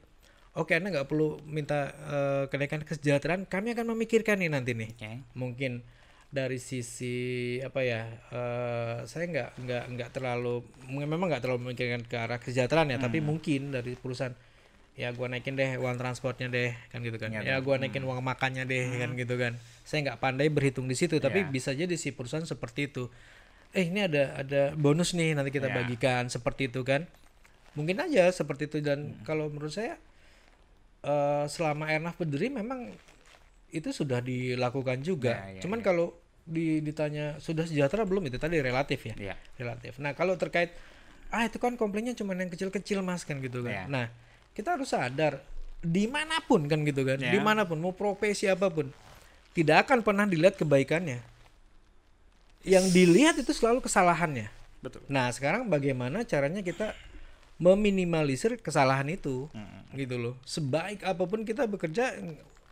Oke 0.59 0.75
anda 0.75 0.91
nggak 0.91 1.07
perlu 1.07 1.39
minta 1.47 1.95
eh, 1.95 2.45
kenaikan 2.51 2.83
kesejahteraan 2.83 3.47
kami 3.47 3.73
akan 3.79 3.95
memikirkan 3.95 4.43
nih 4.43 4.51
nanti 4.51 4.75
nih. 4.75 4.91
Oke. 4.99 5.13
mungkin 5.39 5.87
dari 6.31 6.63
sisi 6.63 7.59
apa 7.59 7.83
ya 7.83 8.07
eh, 8.31 8.97
saya 9.07 9.25
nggak 9.27 9.51
nggak 9.67 9.85
nggak 9.99 10.11
terlalu 10.15 10.63
memang 10.87 11.27
nggak 11.27 11.43
terlalu 11.43 11.71
memikirkan 11.71 12.07
ke 12.07 12.15
arah 12.15 12.39
kesejahteraan 12.39 12.95
ya 12.95 12.99
tapi 13.03 13.19
mungkin 13.19 13.75
dari 13.75 13.99
perusahaan 13.99 14.35
ya 15.01 15.09
gua 15.17 15.33
naikin 15.33 15.57
deh 15.57 15.81
uang 15.81 15.97
transportnya 15.97 16.53
deh 16.53 16.77
kan 16.93 17.01
gitu 17.01 17.17
kan 17.17 17.33
ya 17.33 17.57
gua 17.59 17.81
naikin 17.81 18.05
uang 18.05 18.21
makannya 18.21 18.69
deh 18.69 19.01
kan 19.01 19.17
gitu 19.17 19.35
kan 19.35 19.57
saya 19.83 20.05
nggak 20.05 20.21
pandai 20.21 20.53
berhitung 20.53 20.85
di 20.85 20.93
situ 20.93 21.17
tapi 21.17 21.41
Ya. 21.41 21.49
bisa 21.49 21.73
jadi 21.73 21.97
si 21.97 22.13
perusahaan 22.13 22.45
seperti 22.45 22.93
itu 22.93 23.09
eh 23.73 23.89
ini 23.89 24.05
ada 24.05 24.37
ada 24.37 24.63
bonus 24.77 25.17
nih 25.17 25.33
nanti 25.33 25.49
kita 25.49 25.73
Ya. 25.73 25.75
bagikan 25.75 26.29
seperti 26.29 26.69
itu 26.69 26.85
kan 26.85 27.09
mungkin 27.73 27.97
aja 27.97 28.29
seperti 28.29 28.69
itu 28.69 28.85
dan 28.85 29.17
kalau 29.25 29.49
menurut 29.49 29.73
saya 29.73 29.97
eh, 31.03 31.45
selama 31.49 31.89
Airnav 31.89 32.15
berdiri 32.15 32.53
memang 32.53 32.93
itu 33.71 33.95
sudah 33.95 34.19
dilakukan 34.19 34.99
juga. 35.01 35.47
Ya, 35.47 35.57
ya, 35.57 35.61
Cuman 35.63 35.79
kalau 35.79 36.11
di, 36.43 36.83
ditanya 36.83 37.39
sudah 37.39 37.63
sejahtera 37.63 38.03
belum 38.03 38.27
itu 38.27 38.35
tadi 38.37 38.59
relatif 38.59 39.07
ya. 39.07 39.15
Iya. 39.15 39.35
Relatif. 39.57 40.03
Nah, 40.03 40.13
kalau 40.13 40.35
terkait 40.35 40.75
ah 41.31 41.47
itu 41.47 41.63
kan 41.63 41.79
komplainnya 41.79 42.11
cuma 42.13 42.35
yang 42.35 42.51
kecil-kecil 42.51 43.07
Mas 43.07 43.23
kan 43.23 43.39
gitu 43.39 43.63
Ya. 43.63 43.87
kan. 43.87 43.95
Nah, 43.95 44.07
kita 44.57 44.79
harus 44.79 44.91
sadar 44.93 45.43
di 45.81 46.05
mana 46.07 46.39
pun 46.45 46.67
kan 46.69 46.85
gitu 46.85 47.03
kan. 47.07 47.19
Ya. 47.21 47.33
Di 47.33 47.41
mana 47.41 47.65
pun 47.65 47.81
mau 47.81 47.95
profesi 47.97 48.47
apa 48.51 48.69
pun 48.69 48.93
tidak 49.57 49.89
akan 49.89 50.05
pernah 50.05 50.25
dilihat 50.29 50.57
kebaikannya. 50.61 51.21
Yang 52.65 52.85
dilihat 52.93 53.35
itu 53.41 53.53
selalu 53.57 53.81
kesalahannya. 53.81 54.53
Betul. 54.85 55.01
Nah, 55.09 55.33
sekarang 55.33 55.69
bagaimana 55.69 56.25
caranya 56.29 56.61
kita 56.61 56.93
meminimalisir 57.61 58.57
kesalahan 58.57 59.05
itu 59.13 59.45
gitu 59.93 60.17
loh 60.17 60.35
sebaik 60.49 61.05
apa 61.05 61.23
pun 61.29 61.45
kita 61.45 61.69
bekerja 61.69 62.17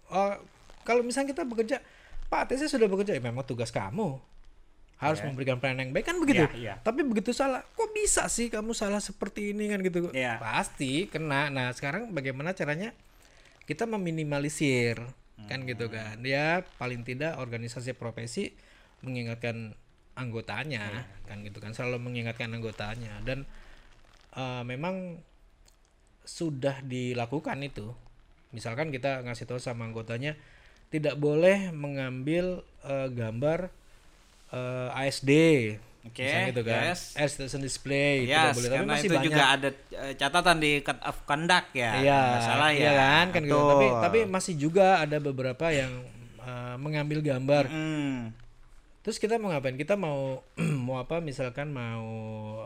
oh, 0.08 0.40
kalau 0.80 1.04
misalnya 1.04 1.36
kita 1.36 1.44
bekerja 1.44 1.76
Pak 2.32 2.48
TC 2.48 2.72
sudah 2.72 2.88
bekerja 2.88 3.12
ya 3.12 3.20
memang 3.20 3.44
tugas 3.44 3.68
kamu 3.68 4.16
harus 4.98 5.22
memberikan 5.22 5.62
pelayanan 5.62 5.88
yang 5.88 5.94
baik. 5.94 6.06
Kan 6.10 6.18
begitu. 6.18 6.44
Iya, 6.58 6.58
iya. 6.58 6.74
tapi 6.82 7.06
begitu 7.06 7.30
salah 7.30 7.62
kok 7.62 7.90
bisa 7.94 8.26
sih 8.26 8.50
kamu 8.50 8.74
salah 8.74 8.98
seperti 8.98 9.54
ini 9.54 9.70
kan 9.70 9.78
gitu? 9.80 10.10
Iya. 10.10 10.42
pasti 10.42 11.06
kena. 11.06 11.48
Nah 11.54 11.70
sekarang 11.70 12.10
bagaimana 12.10 12.50
caranya 12.52 12.90
kita 13.64 13.86
meminimalisir? 13.86 14.98
Kan 15.46 15.62
gitu 15.70 15.86
kan. 15.86 16.18
Ya 16.26 16.66
paling 16.82 17.06
tidak 17.06 17.38
organisasi 17.38 17.94
profesi 17.94 18.50
mengingatkan 19.06 19.78
anggotanya. 20.18 21.06
Kan 21.30 21.46
gitu 21.46 21.62
kan. 21.62 21.78
Selalu 21.78 22.02
mengingatkan 22.02 22.50
anggotanya. 22.50 23.22
Dan 23.22 23.46
eh, 24.34 24.62
memang 24.66 25.22
sudah 26.26 26.82
dilakukan 26.82 27.62
itu. 27.62 27.94
Misalkan 28.50 28.90
kita 28.90 29.22
ngasih 29.22 29.46
tahu 29.46 29.62
sama 29.62 29.86
anggotanya 29.86 30.34
tidak 30.90 31.14
boleh 31.20 31.70
mengambil 31.70 32.66
eh, 32.82 33.08
gambar 33.14 33.70
eh, 34.52 35.00
ASD 35.04 35.32
Oke, 36.08 36.24
misalnya 36.24 36.48
gitu 36.54 36.62
kan 36.64 36.82
yes. 36.88 37.02
as 37.20 37.30
station 37.36 37.60
display 37.60 38.24
tidak 38.24 38.32
Yes, 38.32 38.56
boleh 38.56 38.68
tapi 38.70 38.76
karena 38.80 38.92
masih 38.96 39.08
itu 39.08 39.12
banyak 39.12 39.26
juga 39.28 39.44
ada 39.44 39.68
eh, 39.92 40.12
catatan 40.16 40.56
di 40.56 40.72
code 40.80 41.02
of 41.04 41.16
conduct 41.28 41.68
ya. 41.76 41.92
Iya, 42.00 42.20
salah 42.40 42.70
ya. 42.72 42.78
iya 42.80 42.92
kan, 42.96 43.26
kan 43.34 43.42
gitu. 43.44 43.58
Tapi 43.60 43.86
Betul. 43.86 44.02
tapi 44.06 44.18
masih 44.24 44.54
juga 44.56 44.86
ada 45.04 45.16
beberapa 45.20 45.66
yang 45.68 45.92
eh, 46.40 46.76
mengambil 46.80 47.18
gambar. 47.20 47.64
Hmm. 47.68 48.32
Terus 49.04 49.16
kita 49.20 49.40
mau 49.40 49.52
ngapain? 49.52 49.76
Kita 49.76 50.00
mau 50.00 50.40
mau 50.86 50.96
apa? 51.02 51.20
Misalkan 51.20 51.72
mau 51.76 52.08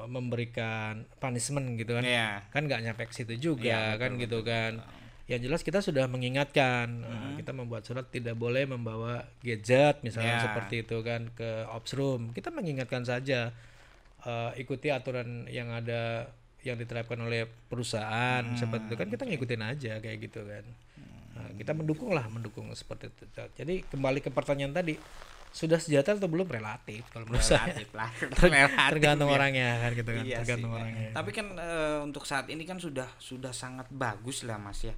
memberikan 0.07 1.03
punishment 1.19 1.75
gitu 1.81 1.99
kan? 1.99 2.05
Iya. 2.07 2.47
Kan 2.55 2.71
nggak 2.71 2.83
nyampe 2.85 3.03
ke 3.11 3.15
situ 3.17 3.35
juga 3.41 3.67
Iya, 3.67 3.99
kan 3.99 4.23
gitu 4.23 4.45
kan? 4.47 5.02
Yang 5.33 5.43
jelas 5.43 5.61
kita 5.63 5.81
sudah 5.81 6.05
mengingatkan. 6.07 6.87
eh, 7.01 7.31
kita 7.35 7.51
membuat 7.51 7.83
surat 7.83 8.05
tidak 8.07 8.37
boleh 8.37 8.65
membawa 8.67 9.25
gadget 9.41 9.99
misalnya 10.01 10.37
Iya. 10.37 10.45
seperti 10.45 10.75
itu 10.83 11.01
kan 11.01 11.33
ke 11.33 11.49
ops 11.67 11.93
room. 11.93 12.31
Kita 12.31 12.51
mengingatkan 12.51 13.03
saja 13.03 13.49
eh, 14.21 14.51
ikuti 14.57 14.87
aturan 14.89 15.49
yang 15.49 15.73
ada 15.73 16.29
yang 16.61 16.77
diterapkan 16.77 17.19
oleh 17.19 17.43
perusahaan 17.67 18.45
seperti 18.55 18.87
itu 18.87 18.95
kan 18.95 19.09
kita 19.09 19.25
ngikutin 19.25 19.63
aja 19.65 19.93
kayak 19.99 20.19
gitu 20.23 20.45
kan. 20.45 20.63
Nah, 21.33 21.49
kita 21.53 21.73
mendukung 21.73 22.13
lah 22.13 22.29
mendukung 22.29 22.69
seperti 22.73 23.09
itu. 23.09 23.25
Jadi 23.33 23.83
kembali 23.85 24.21
ke 24.21 24.29
pertanyaan 24.29 24.71
tadi 24.71 24.95
sudah 25.51 25.77
sejahtera 25.77 26.15
atau 26.15 26.29
belum 26.29 26.47
relatif 26.47 27.03
kalau 27.09 27.27
menurut 27.27 27.43
saya 27.43 27.67
Relatif 27.67 27.89
lah. 27.93 28.09
Ter- 28.15 28.47
Relatif 28.55 28.89
tergantung 28.95 29.27
ya. 29.27 29.35
orangnya 29.35 29.69
kan 29.77 29.91
gitu 29.93 30.11
kan 30.11 30.23
Iya 30.23 30.37
tergantung 30.39 30.71
sih. 30.71 30.79
orangnya. 30.79 31.09
Tapi 31.11 31.31
kan 31.31 31.47
eh, 31.53 31.99
untuk 32.01 32.23
saat 32.23 32.47
ini 32.47 32.63
kan 32.63 32.79
sudah 32.79 33.09
sudah 33.19 33.51
sangat 33.51 33.91
bagus 33.91 34.45
lah 34.45 34.57
Mas 34.57 34.81
ya. 34.83 34.95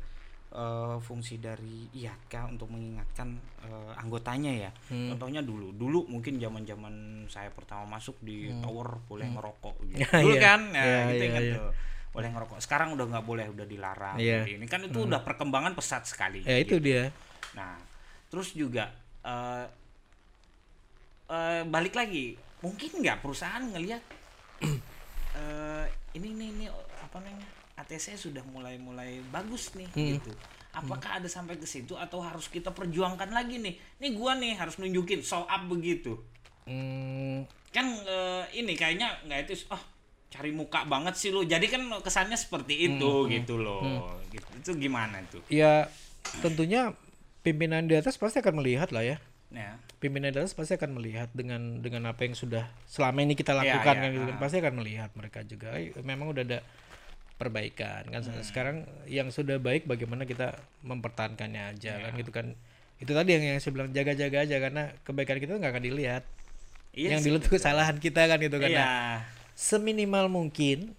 Eh, 0.54 0.96
fungsi 1.02 1.42
dari 1.42 1.90
IAK 1.90 2.54
untuk 2.54 2.70
mengingatkan 2.70 3.34
eh, 3.66 3.92
anggotanya 3.98 4.52
ya. 4.54 4.70
Hmm. 4.88 5.10
Contohnya 5.14 5.42
dulu, 5.42 5.74
dulu 5.74 6.06
mungkin 6.06 6.38
zaman-zaman 6.38 7.26
saya 7.26 7.50
pertama 7.50 7.98
masuk 7.98 8.14
di 8.22 8.54
tower 8.62 9.02
boleh 9.10 9.26
ngerokok 9.34 9.74
gitu. 9.90 9.98
Hmm. 9.98 10.02
Ya, 10.14 10.22
dulu 10.22 10.36
iya. 10.38 10.42
kan, 10.42 10.60
ya, 10.70 10.84
Iya, 10.84 10.98
gitu 11.10 11.14
iya, 11.18 11.30
ingat 11.30 11.42
iya. 11.42 11.54
tuh. 11.58 11.70
Boleh 12.14 12.28
ngerokok. 12.30 12.58
Sekarang 12.62 12.88
udah 12.94 13.06
nggak 13.10 13.26
boleh, 13.26 13.46
udah 13.50 13.66
dilarang. 13.66 14.16
Iya. 14.22 14.46
Ini 14.46 14.66
kan 14.70 14.86
itu 14.86 14.98
udah 15.02 15.20
perkembangan 15.26 15.74
pesat 15.74 16.06
sekali. 16.06 16.46
Ya 16.46 16.62
itu 16.62 16.78
gitu. 16.78 16.86
dia. 16.86 17.10
Nah, 17.58 17.74
terus 18.30 18.54
juga 18.54 18.94
eh 19.26 19.66
eh, 21.34 21.62
balik 21.66 21.98
lagi, 21.98 22.38
mungkin 22.62 23.02
nggak 23.02 23.18
perusahaan 23.24 23.64
ngelihat 23.64 24.02
eh 25.40 25.86
ini 26.14 26.28
ini 26.30 26.46
ini 26.54 26.66
apa 27.02 27.18
namanya 27.18 27.63
ATC 27.74 28.14
sudah 28.14 28.42
mulai 28.46 28.76
mulai 28.76 29.18
bagus 29.28 29.74
nih 29.74 29.88
Hmm. 29.90 30.10
gitu. 30.14 30.32
Apakah 30.72 31.18
ada 31.18 31.26
sampai 31.26 31.54
ke 31.54 31.64
situ 31.64 31.94
atau 31.94 32.18
harus 32.18 32.46
kita 32.46 32.70
perjuangkan 32.70 33.30
lagi 33.30 33.58
nih? 33.58 33.74
Nih 33.98 34.10
gua 34.12 34.34
nih 34.34 34.54
harus 34.54 34.74
nunjukin 34.76 35.20
show 35.20 35.42
up 35.42 35.62
begitu. 35.64 36.18
Hmm, 36.64 37.46
Kan 37.70 37.90
eh, 38.00 38.44
ini 38.54 38.74
kayaknya 38.74 39.18
nggak 39.22 39.40
itu 39.44 39.66
oh 39.68 39.82
cari 40.28 40.50
muka 40.50 40.82
banget 40.84 41.14
sih 41.14 41.30
lo. 41.30 41.42
Jadi 41.42 41.66
kan 41.66 41.82
kesannya 42.00 42.34
seperti 42.34 42.88
itu 42.88 43.06
Hmm, 43.06 43.30
gitu 43.30 43.54
loh. 43.56 44.18
Gitu. 44.26 44.46
Itu 44.56 44.70
gimana 44.74 45.22
tuh? 45.24 45.42
ya 45.46 45.86
tentunya 46.40 46.94
pimpinan 47.40 47.84
di 47.84 47.94
atas 47.94 48.16
pasti 48.16 48.38
akan 48.38 48.58
melihat 48.58 48.90
lah 48.90 49.02
ya. 49.04 49.16
Ya. 49.50 49.78
Pimpinan 49.98 50.30
di 50.30 50.38
atas 50.38 50.50
pasti 50.52 50.74
akan 50.74 50.98
melihat 50.98 51.30
dengan 51.30 51.78
dengan 51.78 52.08
apa 52.08 52.26
yang 52.26 52.34
sudah 52.34 52.66
selama 52.84 53.22
ini 53.22 53.34
kita 53.34 53.52
Iya, 53.52 53.60
lakukan 53.62 53.94
iya, 53.94 54.02
kan 54.02 54.10
gitu 54.10 54.24
kan 54.24 54.34
ah. 54.34 54.40
pasti 54.40 54.56
akan 54.58 54.74
melihat 54.74 55.10
mereka 55.14 55.38
juga 55.44 55.68
"Eh, 55.74 55.94
memang 56.00 56.26
udah 56.28 56.42
ada 56.42 56.58
perbaikan 57.34 58.06
kan? 58.06 58.22
Hmm. 58.22 58.42
sekarang 58.46 58.76
yang 59.10 59.28
sudah 59.28 59.58
baik 59.58 59.84
bagaimana 59.84 60.22
kita 60.22 60.54
mempertahankannya 60.86 61.74
aja 61.74 61.98
Iya. 61.98 62.04
kan 62.06 62.12
gitu 62.14 62.30
kan. 62.30 62.46
Itu 63.02 63.10
tadi 63.10 63.34
yang 63.34 63.44
yang 63.44 63.58
saya 63.58 63.72
bilang 63.74 63.90
jaga-jaga 63.90 64.38
aja 64.46 64.56
karena 64.62 64.82
kebaikan 65.02 65.42
kita 65.42 65.58
nggak 65.58 65.72
akan 65.74 65.84
dilihat. 65.84 66.22
Iya 66.94 67.18
yang 67.18 67.22
dilihat 67.26 67.42
itu 67.42 67.50
kesalahan 67.50 67.96
kita 67.98 68.22
kan? 68.24 68.38
Gitu 68.38 68.56
kan. 68.56 68.70
Iya. 68.70 68.80
Nah, 68.86 69.14
seminimal 69.52 70.30
mungkin 70.30 70.94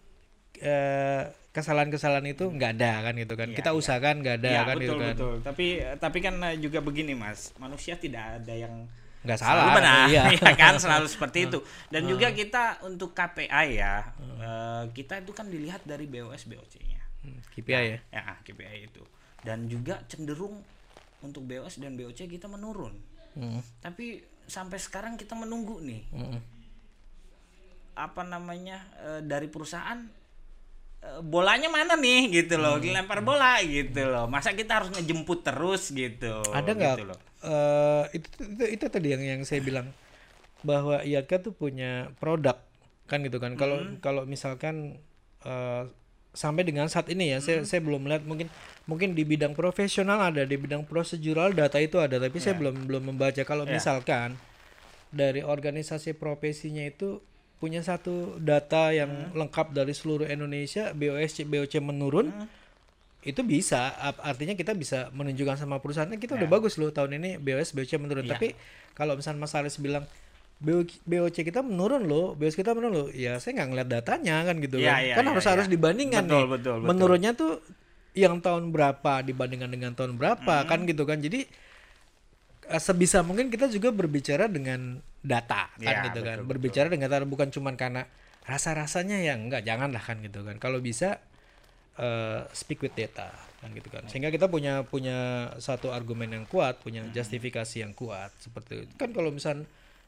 eh, 0.59 1.23
kesalahan-kesalahan 1.55 2.27
itu 2.27 2.51
nggak 2.51 2.71
ada 2.79 2.91
kan? 3.09 3.13
Gitu 3.15 3.33
kan. 3.39 3.47
Iya, 3.47 3.55
kita 3.55 3.71
iya. 3.71 3.79
usahakan 3.79 4.15
nggak 4.19 4.35
ada 4.43 4.49
Iya, 4.51 4.61
kan? 4.61 4.75
Betul 4.75 4.83
gitu 4.83 4.95
kan. 4.99 5.15
betul. 5.15 5.35
Tapi 5.39 5.65
tapi 6.03 6.17
kan 6.19 6.35
eh, 6.43 6.55
juga 6.59 6.79
begini 6.83 7.15
Mas, 7.15 7.55
manusia 7.55 7.95
tidak 7.95 8.43
ada 8.43 8.53
yang 8.53 8.87
nggak 9.25 9.39
selalu 9.41 9.59
salah 9.59 9.75
benar, 9.75 10.05
iya 10.07 10.23
ya 10.37 10.53
kan 10.53 10.77
selalu 10.77 11.07
seperti 11.09 11.49
itu. 11.49 11.59
Dan 11.89 12.05
juga 12.05 12.29
kita 12.29 12.85
untuk 12.85 13.17
KPI 13.17 13.67
ya, 13.75 14.05
eh, 14.21 14.83
kita 14.93 15.25
itu 15.25 15.33
kan 15.33 15.49
dilihat 15.49 15.81
dari 15.83 16.05
BOS 16.05 16.45
BOC-nya. 16.45 17.01
Hmm, 17.25 17.41
KPI 17.57 17.73
ya 17.73 17.97
Ya, 18.13 18.21
ah, 18.21 18.37
KPI 18.45 18.93
itu. 18.93 19.01
Dan 19.41 19.65
juga 19.65 19.97
cenderung 20.05 20.61
untuk 21.25 21.41
BOS 21.49 21.81
dan 21.81 21.97
BOC 21.97 22.29
kita 22.29 22.45
menurun. 22.45 22.93
Hmm, 23.33 23.59
Tapi 23.81 24.35
sampai 24.45 24.77
sekarang 24.77 25.17
kita 25.17 25.33
menunggu 25.33 25.81
nih 25.81 26.01
hmm. 26.13 26.39
apa 27.97 28.21
namanya 28.21 28.77
eh, 29.01 29.21
dari 29.25 29.49
perusahaan 29.49 30.05
eh, 31.01 31.21
bolanya 31.25 31.69
mana 31.69 31.97
nih 31.97 32.29
gitu 32.43 32.61
loh 32.61 32.77
dilempar 32.77 33.25
bola 33.25 33.57
gitu 33.65 34.05
loh 34.05 34.29
masa 34.29 34.53
kita 34.53 34.81
harus 34.81 34.89
ngejemput 34.93 35.41
terus 35.41 35.89
gitu 35.91 36.45
ada 36.53 36.71
nggak 36.71 36.95
gitu 37.01 37.03
loh. 37.09 37.19
Eh, 37.45 38.03
itu, 38.13 38.27
itu 38.43 38.63
itu 38.73 38.85
tadi 38.87 39.07
yang 39.07 39.21
yang 39.21 39.41
saya 39.41 39.61
bilang 39.61 39.93
bahwa 40.61 40.99
IAK 40.99 41.31
tuh 41.41 41.53
punya 41.53 42.09
produk 42.17 42.57
kan 43.05 43.21
gitu 43.21 43.37
kan 43.37 43.53
kalau 43.53 43.77
Hmm. 43.79 44.01
kalau 44.01 44.25
misalkan 44.25 44.97
eh, 45.41 45.83
sampai 46.33 46.65
dengan 46.65 46.89
saat 46.89 47.07
ini 47.07 47.31
ya 47.31 47.39
saya 47.39 47.61
Hmm. 47.61 47.69
saya 47.69 47.79
belum 47.79 48.01
melihat 48.01 48.25
mungkin 48.25 48.49
mungkin 48.83 49.13
di 49.13 49.23
bidang 49.23 49.53
profesional 49.53 50.19
ada 50.19 50.41
di 50.41 50.57
bidang 50.57 50.83
prosedural 50.83 51.53
data 51.53 51.77
itu 51.77 51.95
ada 51.95 52.17
tapi 52.17 52.37
saya 52.37 52.57
belum 52.57 52.89
belum 52.89 53.13
membaca 53.13 53.39
kalau 53.41 53.63
Ya. 53.63 53.77
misalkan 53.77 54.35
dari 55.09 55.39
organisasi 55.39 56.11
profesinya 56.13 56.83
itu 56.83 57.21
punya 57.55 57.79
satu 57.79 58.35
data 58.35 58.91
yang 58.91 59.31
Hmm. 59.31 59.37
lengkap 59.37 59.71
dari 59.71 59.93
seluruh 59.93 60.27
Indonesia 60.27 60.91
BOS 60.91 61.45
BOC 61.45 61.79
menurun 61.79 62.33
Hmm. 62.33 62.47
Itu 63.25 63.41
bisa 63.41 63.89
artinya 64.21 64.53
kita 64.53 64.71
bisa 64.71 65.09
menunjukkan 65.09 65.57
sama 65.57 65.81
perusahaannya 65.81 66.15
kita 66.15 66.37
udah 66.37 66.45
bagus 66.47 66.77
loh 66.77 66.89
tahun 66.89 67.17
ini 67.17 67.29
BOS 67.37 67.73
BOC 67.73 67.97
menurun 67.97 68.23
Ya. 68.23 68.37
tapi 68.37 68.53
kalau 68.93 69.17
misalnya 69.17 69.41
Mas 69.41 69.51
Aris 69.51 69.75
bilang 69.75 70.05
BO 70.55 70.85
BOC 71.03 71.43
kita 71.43 71.59
menurun 71.59 72.05
loh, 72.05 72.31
BOC 72.31 72.55
kita 72.55 72.71
menurun 72.71 72.93
loh. 72.95 73.07
Ya 73.11 73.35
saya 73.37 73.59
nggak 73.59 73.67
ngeliat 73.67 73.89
datanya 73.91 74.39
kan 74.41 74.55
gitu 74.57 74.79
Ya, 74.79 74.95
kan. 74.95 74.99
ya, 75.01 75.13
kan 75.13 75.23
ya, 75.25 75.29
harus 75.33 75.43
ya. 75.43 75.51
harus 75.51 75.67
dibandingkan 75.67 76.23
Betul, 76.23 76.31
nih. 76.31 76.45
betul, 76.47 76.75
betul. 76.77 76.87
Menurunnya 76.87 77.31
tuh 77.33 77.51
yang 78.15 78.39
tahun 78.39 78.71
berapa 78.71 79.13
dibandingkan 79.21 79.67
dengan 79.67 79.91
tahun 79.91 80.15
berapa 80.15 80.55
Hmm. 80.63 80.69
kan 80.69 80.79
gitu 80.85 81.03
kan. 81.03 81.19
Jadi 81.19 81.43
eh, 82.65 82.79
sebisa 82.79 83.19
mungkin 83.19 83.49
kita 83.49 83.67
juga 83.67 83.91
berbicara 83.91 84.47
dengan 84.47 85.01
data 85.19 85.67
kan 85.73 85.81
Ya, 85.81 86.05
gitu 86.07 86.21
kan. 86.21 86.37
betul, 86.39 86.47
Berbicara 86.47 86.87
dengan 86.87 87.09
data 87.09 87.25
bukan 87.25 87.49
cuman 87.49 87.75
karena 87.75 88.07
rasa-rasanya 88.41 89.17
ya 89.19 89.33
enggak 89.35 89.61
janganlah 89.61 89.99
kan 89.99 90.17
gitu 90.19 90.39
kan. 90.39 90.55
Kalau 90.55 90.79
bisa 90.79 91.19
eh, 91.95 92.41
speak 92.51 92.83
with 92.83 92.93
data 92.93 93.31
kan 93.59 93.69
gitu 93.71 93.87
kan. 93.89 94.03
Sehingga 94.05 94.29
kita 94.29 94.45
punya 94.45 94.83
punya 94.83 95.49
satu 95.57 95.89
argumen 95.89 96.29
yang 96.29 96.45
kuat, 96.45 96.83
punya 96.83 97.01
Hmm. 97.01 97.11
justifikasi 97.15 97.81
yang 97.81 97.95
kuat 97.95 98.29
seperti 98.37 98.85
itu. 98.85 98.93
Kan 98.99 99.15
kalau 99.15 99.31
misal 99.31 99.63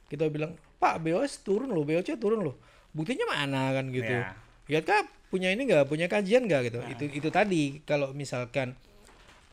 kita 0.08 0.28
bilang, 0.30 0.54
"Pak, 0.78 1.02
BOS 1.02 1.42
turun 1.42 1.72
loh, 1.72 1.84
BOC 1.88 2.20
turun 2.20 2.44
loh." 2.44 2.56
Buktinya 2.94 3.28
mana 3.28 3.72
kan 3.74 3.90
gitu. 3.90 4.14
Ya. 4.14 4.36
Ya 4.68 4.82
kan 4.84 5.08
punya 5.32 5.52
ini 5.52 5.64
nggak, 5.68 5.88
punya 5.88 6.08
kajian 6.12 6.44
nggak 6.48 6.62
gitu. 6.72 6.80
Itu 6.92 7.04
itu 7.08 7.30
tadi 7.32 7.80
kalau 7.84 8.12
misalkan 8.12 8.76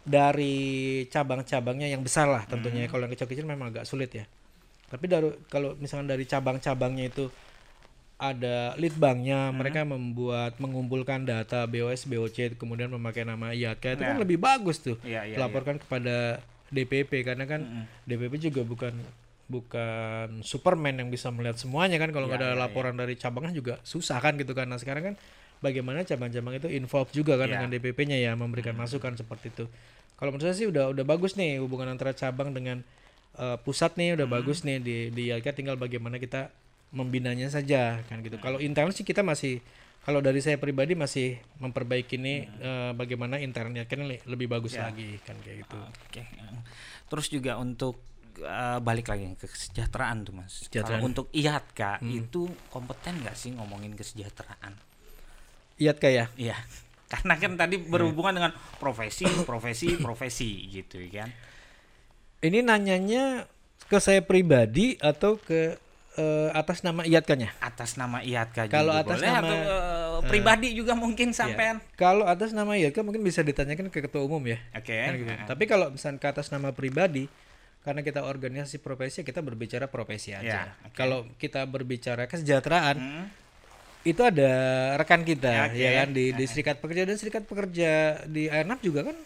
dari 0.05 0.55
cabang-cabangnya 1.09 1.89
yang 1.89 2.05
besar 2.05 2.29
lah 2.29 2.45
tentunya 2.45 2.85
kalau 2.93 3.09
yang 3.09 3.13
kecil-kecil 3.17 3.49
memang 3.49 3.73
agak 3.73 3.89
sulit 3.89 4.13
ya. 4.13 4.29
Tapi 4.93 5.09
dari 5.09 5.33
kalau 5.49 5.73
misalkan 5.81 6.07
dari 6.07 6.29
cabang-cabangnya 6.29 7.09
itu 7.09 7.33
ada 8.33 8.57
lead 8.81 8.97
banknya, 8.97 9.53
mereka 9.53 9.85
membuat 9.85 10.57
mengumpulkan 10.57 11.23
data 11.23 11.69
BOS, 11.69 12.09
BOC, 12.09 12.57
kemudian 12.57 12.89
memakai 12.89 13.27
nama 13.27 13.53
IAK 13.53 13.99
itu 13.99 14.03
kan 14.03 14.17
Nah. 14.17 14.23
lebih 14.25 14.39
bagus 14.41 14.81
tuh. 14.81 14.97
Iya, 15.05 15.29
iya, 15.29 15.37
Laporkan 15.37 15.77
kepada 15.77 16.41
DPP 16.69 17.23
karena 17.23 17.45
kan 17.45 17.61
DPP 18.03 18.51
juga 18.51 18.65
bukan 18.65 18.95
bukan 19.45 20.41
Superman 20.41 20.97
yang 20.97 21.13
bisa 21.13 21.29
melihat 21.29 21.61
semuanya 21.61 22.01
kan 22.01 22.09
kalau 22.11 22.27
nggak 22.27 22.41
Iya, 22.41 22.49
ada 22.51 22.57
iya, 22.57 22.63
laporan 22.65 22.97
dari 22.97 23.15
cabangnya 23.15 23.53
juga 23.53 23.75
susah 23.85 24.19
kan 24.19 24.35
gitu 24.41 24.57
kan. 24.57 24.65
Nah 24.65 24.81
sekarang 24.81 25.13
kan 25.13 25.15
bagaimana 25.61 26.01
cabang-cabang 26.03 26.57
itu 26.57 26.69
involve 26.73 27.13
juga 27.13 27.37
kan 27.37 27.53
Iya. 27.53 27.55
dengan 27.61 27.69
DPP-nya 27.77 28.19
ya 28.19 28.33
memberikan 28.35 28.73
masukan 28.73 29.15
seperti 29.15 29.53
itu. 29.53 29.65
Kalau 30.17 30.33
menurut 30.33 30.49
saya 30.49 30.57
sih 30.57 30.67
udah 30.67 30.91
udah 30.97 31.05
bagus 31.05 31.37
nih 31.37 31.61
hubungan 31.61 31.93
antara 31.93 32.17
cabang 32.17 32.57
dengan 32.57 32.81
eh, 33.35 33.57
pusat 33.61 33.99
nih 34.01 34.17
udah 34.17 34.27
bagus 34.31 34.65
nih 34.65 34.79
di 34.81 34.97
di 35.13 35.25
tinggal 35.53 35.77
bagaimana 35.77 36.17
kita 36.17 36.49
membinanya 36.95 37.51
saja 37.51 37.99
kan 38.07 38.23
gitu. 38.23 38.39
Kalau 38.39 38.63
internal 38.63 38.95
sih 38.95 39.03
kita 39.03 39.21
masih 39.21 39.59
kalau 40.01 40.21
dari 40.21 40.39
saya 40.39 40.57
pribadi 40.57 40.95
masih 40.95 41.37
memperbaiki 41.59 42.15
nih 42.17 42.39
eh, 42.61 42.91
bagaimana 42.93 43.37
internalnya 43.37 43.83
kan 43.85 44.05
le- 44.05 44.23
lebih 44.25 44.47
bagus 44.47 44.79
lagi 44.79 45.19
kan 45.21 45.35
kayak 45.39 45.67
gitu. 45.67 45.77
Oke. 45.77 46.23
Terus 47.05 47.27
juga 47.29 47.57
untuk 47.57 47.99
eh, 48.37 48.79
balik 48.79 49.09
lagi 49.09 49.35
ke 49.35 49.45
kesejahteraan 49.45 50.23
tuh 50.23 50.35
mas. 50.37 50.63
Kesejahteraan. 50.63 51.01
Kalau 51.01 51.09
untuk 51.09 51.27
IATKA 51.31 51.93
itu 52.05 52.43
kompeten 52.69 53.21
nggak 53.21 53.35
sih 53.35 53.51
ngomongin 53.53 53.93
kesejahteraan? 53.93 54.77
Iya 55.75 55.93
kayak 55.93 56.31
Iya. 56.47 56.55
Karena 57.05 57.35
kan 57.37 57.55
tadi 57.55 57.79
berhubungan 57.79 58.35
dengan 58.35 58.53
profesi, 58.77 59.23
profesi, 59.45 59.95
profesi 59.97 60.51
gitu 60.69 60.99
kan. 61.11 61.31
ini 62.41 62.61
nanyanya 62.61 63.49
ke 63.85 63.97
saya 63.97 64.21
pribadi 64.21 65.01
atau 65.01 65.37
ke 65.39 65.81
eh, 66.15 66.51
atas 66.53 66.81
nama 66.81 67.03
IATKA-nya? 67.03 67.51
Atas 67.59 67.95
nama 67.95 68.19
IATKA 68.21 68.67
Kalau 68.67 68.95
juga 68.95 69.03
atas 69.03 69.19
boleh 69.19 69.29
nama- 69.29 69.43
atau 69.43 69.59
eh, 69.59 70.21
pribadi 70.25 70.69
juga 70.73 70.93
mungkin 70.95 71.31
sampean. 71.31 71.83
Kalau 71.95 72.25
atas 72.25 72.51
nama 72.51 72.73
IATKA 72.73 73.03
mungkin 73.03 73.21
bisa 73.21 73.41
ditanyakan 73.41 73.91
ke 73.91 73.99
ketua 74.01 74.23
umum 74.23 74.43
ya. 74.45 74.59
Oke. 74.73 74.95
Kan 74.95 75.13
gitu. 75.17 75.31
Heeh. 75.31 75.47
Tapi 75.47 75.65
kalau 75.65 75.91
misalnya 75.91 76.19
ke 76.19 76.29
atas 76.31 76.49
nama 76.49 76.71
pribadi, 76.71 77.27
karena 77.83 78.01
kita 78.01 78.23
organisasi 78.23 78.79
profesi, 78.79 79.21
kita 79.21 79.39
berbicara 79.39 79.87
profesi 79.87 80.33
aja. 80.33 80.41
Ya, 80.41 80.63
oke. 80.83 80.95
Kalau 80.95 81.29
kita 81.37 81.67
berbicara 81.67 82.25
kesejahteraan, 82.25 82.97
Hmm. 82.97 83.27
itu 84.03 84.21
ada 84.21 84.53
rekan 84.95 85.21
kita, 85.21 85.49
Ya, 85.49 85.65
oke. 85.67 85.77
ya 85.77 85.91
kan 85.95 86.09
di, 86.11 86.25
di 86.31 86.45
serikat 86.45 86.81
pekerja 86.81 87.05
dan 87.05 87.17
serikat 87.17 87.43
pekerja 87.43 87.91
di 88.25 88.49
Airnav 88.49 88.81
juga 88.81 89.05
kan 89.05 89.17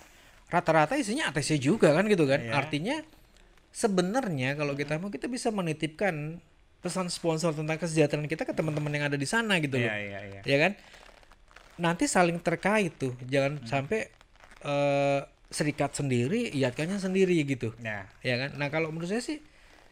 rata-rata 0.48 0.94
isinya 0.94 1.28
ATC 1.28 1.58
juga 1.58 1.92
kan 1.92 2.06
gitu 2.06 2.24
kan. 2.24 2.40
Iya. 2.40 2.52
Artinya 2.56 2.96
sebenarnya 3.70 4.54
kalau 4.54 4.74
kita 4.74 4.96
mau 4.96 5.08
kita 5.08 5.26
bisa 5.26 5.50
menitipkan 5.50 6.40
pesan 6.78 7.08
sponsor 7.08 7.50
tentang 7.52 7.74
kesejahteraan 7.74 8.26
kita 8.26 8.42
ke 8.42 8.52
teman-teman 8.52 8.90
yang 8.90 9.04
ada 9.06 9.16
di 9.16 9.26
sana 9.26 9.58
gitu 9.58 9.76
loh 9.76 9.84
Iya, 9.84 9.96
iya, 9.98 10.20
iya. 10.24 10.40
ya 10.42 10.56
kan 10.58 10.72
nanti 11.76 12.04
saling 12.04 12.38
terkait 12.38 12.94
tuh 12.94 13.14
jangan 13.24 13.58
Hmm. 13.58 13.66
sampai 13.66 14.10
eh, 14.60 15.20
serikat 15.48 15.94
sendiri 15.94 16.50
iatkannya 16.50 16.98
sendiri 16.98 17.38
gitu 17.42 17.70
Ya. 17.78 18.06
ya 18.20 18.34
kan 18.36 18.50
nah 18.54 18.68
kalau 18.68 18.90
menurut 18.90 19.08
saya 19.08 19.22
sih 19.22 19.38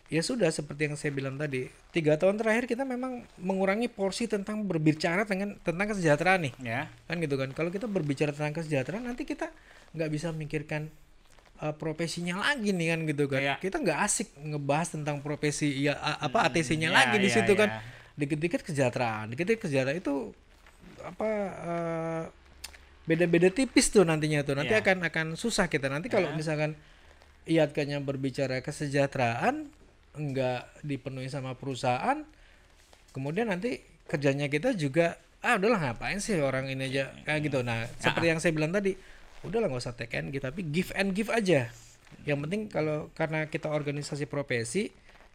ya 0.06 0.20
sudah 0.20 0.46
seperti 0.48 0.86
yang 0.86 0.94
saya 0.94 1.10
bilang 1.10 1.34
tadi 1.34 1.66
tiga 1.90 2.14
tahun 2.14 2.36
terakhir 2.36 2.66
kita 2.66 2.82
memang 2.82 3.26
mengurangi 3.36 3.86
porsi 3.86 4.26
tentang 4.26 4.62
berbicara 4.62 5.22
dengan 5.22 5.58
tentang 5.60 5.86
kesejahteraan 5.88 6.46
nih 6.46 6.54
Ya. 6.60 6.90
kan 7.04 7.18
gitu 7.18 7.34
kan 7.34 7.50
kalau 7.50 7.70
kita 7.70 7.86
berbicara 7.86 8.30
tentang 8.30 8.54
kesejahteraan 8.54 9.02
nanti 9.04 9.22
kita 9.22 9.50
nggak 9.94 10.10
bisa 10.10 10.30
mikirkan 10.30 10.90
eh, 11.60 11.74
profesinya 11.74 12.40
lagi 12.42 12.70
nih 12.72 12.86
kan 12.92 13.00
gitu 13.08 13.24
kan. 13.26 13.40
Iya. 13.40 13.54
kita 13.60 13.76
nggak 13.80 13.98
asik 14.04 14.28
ngebahas 14.40 14.88
tentang 14.92 15.20
profesi 15.20 15.84
ya 15.84 15.96
apa 15.98 16.46
ATC-nya 16.50 16.88
ya, 16.88 16.96
lagi 16.96 17.16
di 17.18 17.28
ya, 17.30 17.34
situ 17.40 17.52
ya. 17.52 17.58
kan 17.64 17.70
dikit-dikit 18.16 18.60
kesejahteraan 18.64 19.32
dikit-dikit 19.32 19.68
kesejahteraan 19.68 20.00
itu 20.00 20.32
apa 21.04 21.28
eh, 21.52 22.22
beda-beda 23.06 23.48
tipis 23.54 23.94
tuh 23.94 24.02
nantinya 24.02 24.42
tuh. 24.42 24.58
Nanti 24.58 24.74
Iya. 24.74 24.82
akan 24.82 24.98
akan 25.06 25.26
susah 25.38 25.70
kita. 25.70 25.86
Nanti 25.86 26.10
kalau 26.10 26.34
misalkan 26.34 26.74
iatkannya 27.46 28.02
berbicara 28.02 28.58
kesejahteraan 28.58 29.70
enggak 30.18 30.66
dipenuhi 30.82 31.30
sama 31.30 31.54
perusahaan 31.54 32.26
kemudian 33.14 33.46
nanti 33.46 33.78
kerjanya 34.10 34.50
kita 34.50 34.74
juga 34.74 35.14
ah 35.38 35.54
udahlah 35.54 35.78
ngapain 35.78 36.18
sih 36.18 36.34
orang 36.42 36.66
ini 36.66 36.90
aja? 36.90 37.14
Kayak 37.22 37.40
gitu. 37.46 37.58
Nah 37.62 37.86
seperti 38.02 38.26
yang 38.26 38.40
saya 38.42 38.50
bilang 38.50 38.74
tadi 38.74 38.98
udahlah 39.44 39.68
nggak 39.68 39.82
usah 39.82 39.96
take 39.96 40.16
and 40.16 40.32
give 40.32 40.44
tapi 40.44 40.64
give 40.64 40.94
and 40.96 41.12
give 41.12 41.28
aja 41.28 41.68
yang 42.24 42.38
penting 42.46 42.70
kalau 42.70 43.10
karena 43.12 43.50
kita 43.50 43.68
organisasi 43.68 44.30
profesi 44.30 44.88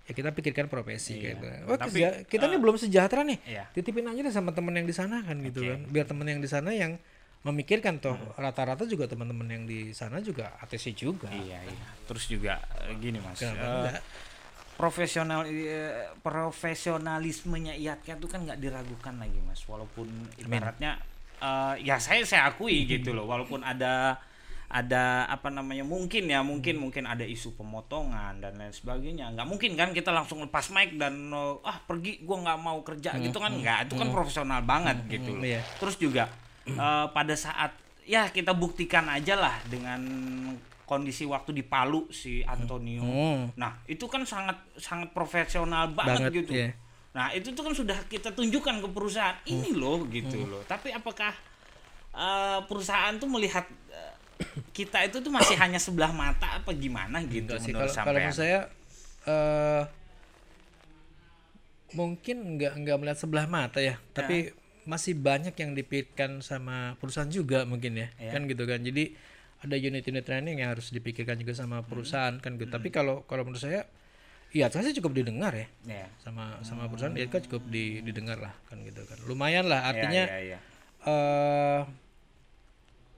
ya 0.08 0.12
kita 0.18 0.34
pikirkan 0.34 0.66
profesi 0.66 1.22
gitu. 1.22 1.46
Oh, 1.70 1.78
Tapi, 1.78 2.26
kita 2.26 2.50
nih 2.50 2.58
belum 2.58 2.76
sejahtera 2.76 3.22
nih. 3.22 3.38
Iya. 3.46 3.64
Titipin 3.70 4.10
aja 4.10 4.20
deh 4.26 4.34
sama 4.34 4.50
temen 4.52 4.74
yang 4.74 4.90
di 4.90 4.96
sana 4.96 5.22
kan 5.22 5.38
gitu 5.46 5.62
kan. 5.62 5.80
Biar 5.88 6.06
temen 6.10 6.26
yang 6.26 6.42
di 6.42 6.50
sana 6.50 6.74
yang 6.74 6.98
memikirkan 7.42 7.98
toh 7.98 8.18
rata-rata 8.38 8.86
juga 8.86 9.10
teman-teman 9.10 9.50
yang 9.50 9.64
di 9.66 9.94
sana 9.98 10.22
juga 10.22 10.58
ATC 10.62 10.94
juga. 10.94 11.30
Iya, 11.30 11.58
iya. 11.64 11.88
Terus 12.06 12.30
juga 12.30 12.62
eh, 12.86 12.98
gini 12.98 13.18
Mas. 13.22 13.42
Kenapa 13.42 13.66
enggak? 13.66 14.04
profesional 14.78 15.46
eh, 15.46 16.10
profesionalismenya 16.26 17.78
IATKA 17.78 18.18
itu 18.18 18.28
kan 18.30 18.42
nggak 18.46 18.60
diragukan 18.62 19.14
lagi 19.22 19.40
Mas. 19.46 19.62
Walaupun 19.66 20.10
ibaratnya 20.42 20.98
eh, 21.42 21.76
ya 21.82 21.98
saya 21.98 22.22
saya 22.24 22.54
akui 22.54 22.86
gitu 22.86 23.12
loh 23.18 23.26
walaupun 23.26 23.66
ada 23.66 24.22
ada 24.72 25.28
apa 25.28 25.52
namanya 25.52 25.84
mungkin 25.84 26.32
ya 26.32 26.40
mungkin 26.48 26.80
mungkin 26.80 27.04
ada 27.04 27.28
isu 27.28 27.60
pemotongan 27.60 28.40
dan 28.40 28.56
lain 28.56 28.72
sebagainya. 28.72 29.36
Nggak 29.36 29.48
mungkin 29.52 29.76
kan 29.76 29.92
kita 29.92 30.16
langsung 30.16 30.40
lepas 30.40 30.72
mic 30.72 30.96
dan 30.96 31.28
eh, 31.28 31.56
ah 31.68 31.78
pergi 31.84 32.24
gua 32.24 32.40
nggak 32.48 32.60
mau 32.64 32.80
kerja 32.86 33.20
gitu 33.20 33.38
kan 33.42 33.52
nggak. 33.52 33.92
Itu 33.92 34.00
kan 34.00 34.08
profesional 34.16 34.64
banget 34.64 35.04
gitu 35.12 35.36
loh. 35.36 35.44
Iya. 35.44 35.62
terus 35.76 36.00
juga 36.00 36.32
eh, 36.64 37.06
pada 37.12 37.36
saat 37.36 37.76
ya 38.08 38.32
kita 38.32 38.56
buktikan 38.56 39.12
aja 39.12 39.36
lah 39.36 39.56
dengan 39.68 40.02
kondisi 40.88 41.24
waktu 41.24 41.56
di 41.56 41.64
Palu 41.64 42.12
si 42.12 42.44
Antonio. 42.44 43.00
Hmm. 43.00 43.56
nah 43.56 43.80
itu 43.88 44.12
kan 44.12 44.28
sangat 44.28 44.60
sangat 44.76 45.16
profesional 45.16 45.88
banget, 45.96 46.28
Banget, 46.28 46.32
gitu. 46.44 46.52
iya. 46.52 46.76
Nah 47.12 47.28
itu 47.30 47.52
tuh 47.52 47.62
kan 47.62 47.74
sudah 47.74 47.98
kita 48.06 48.32
tunjukkan 48.32 48.80
ke 48.80 48.88
perusahaan 48.88 49.36
Hmm. 49.42 49.52
ini 49.52 49.72
loh 49.72 50.04
gitu 50.08 50.38
loh 50.42 50.64
tapi 50.64 50.90
apakah 50.90 51.36
eh, 52.12 52.60
perusahaan 52.66 53.16
tuh 53.16 53.28
melihat 53.28 53.68
eh, 53.90 54.16
kita 54.72 55.04
itu 55.04 55.20
tuh 55.20 55.30
masih 55.30 55.56
hanya 55.56 55.78
sebelah 55.78 56.10
mata 56.10 56.58
apa 56.58 56.72
gimana 56.72 57.20
gitu 57.24 57.52
Enggak 57.52 57.62
sih 57.62 57.72
menurut 57.72 57.92
kalau 57.92 57.92
kalau 57.92 58.08
sampean? 58.08 58.16
menurut 58.18 58.38
saya 58.38 58.60
eh 59.22 59.84
mungkin 61.92 62.56
nggak 62.56 62.74
nggak 62.80 62.98
melihat 62.98 63.20
sebelah 63.20 63.46
mata 63.46 63.84
ya, 63.84 64.00
tapi 64.12 64.56
masih 64.88 65.14
banyak 65.14 65.52
yang 65.54 65.76
dipikirkan 65.76 66.40
sama 66.40 66.96
perusahaan 66.98 67.28
juga 67.30 67.68
mungkin 67.68 68.00
ya, 68.00 68.08
Ya. 68.18 68.32
kan 68.32 68.48
gitu 68.48 68.64
kan. 68.64 68.80
Jadi 68.80 69.14
ada 69.62 69.76
unit-unit 69.78 70.24
training 70.24 70.58
yang 70.58 70.72
harus 70.72 70.90
dipikirkan 70.90 71.36
juga 71.36 71.54
sama 71.54 71.84
perusahaan 71.84 72.40
kan 72.40 72.56
gitu. 72.56 72.72
Tapi 72.72 72.90
kalau 72.90 73.28
kalau 73.28 73.44
menurut 73.44 73.62
saya 73.62 73.84
iya 74.52 74.68
saya 74.68 74.88
sih 74.88 74.96
cukup 75.00 75.24
didengar 75.24 75.56
ya. 75.56 75.68
Ya 75.88 76.08
sama 76.20 76.60
sama 76.64 76.88
perusahaan 76.92 77.16
ya 77.16 77.28
kan 77.32 77.42
cukup 77.48 77.64
di, 77.72 78.04
didengar 78.04 78.38
lah 78.40 78.54
kan 78.68 78.80
gitu 78.84 79.04
kan. 79.08 79.18
Lumayan 79.28 79.68
lah 79.72 79.88
artinya 79.88 80.28
ya, 80.28 80.40
ya, 80.40 80.58
ya. 80.58 80.60
eh 81.08 81.82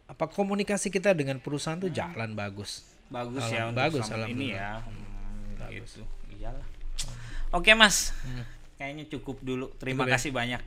apa 0.03 0.25
komunikasi 0.29 0.93
kita 0.93 1.15
dengan 1.17 1.41
perusahaan 1.41 1.79
tuh 1.81 1.89
jalan 1.89 2.37
bagus. 2.37 2.85
bagus 3.09 3.45
Alam- 3.45 3.53
ya 3.53 3.61
untuk 3.69 3.81
bagus, 3.81 4.03
selama 4.09 4.29
ini 4.29 4.47
ya. 4.53 4.81
Hmm, 4.81 5.69
gitu. 5.69 6.01
Iyalah. 6.37 6.65
Oke 7.53 7.73
mas. 7.77 8.13
Kayaknya 8.77 9.05
cukup 9.17 9.37
dulu. 9.45 9.69
Terima 9.77 10.03
Cukup 10.03 10.11
ya? 10.11 10.15
kasih 10.17 10.31
banyak. 10.33 10.61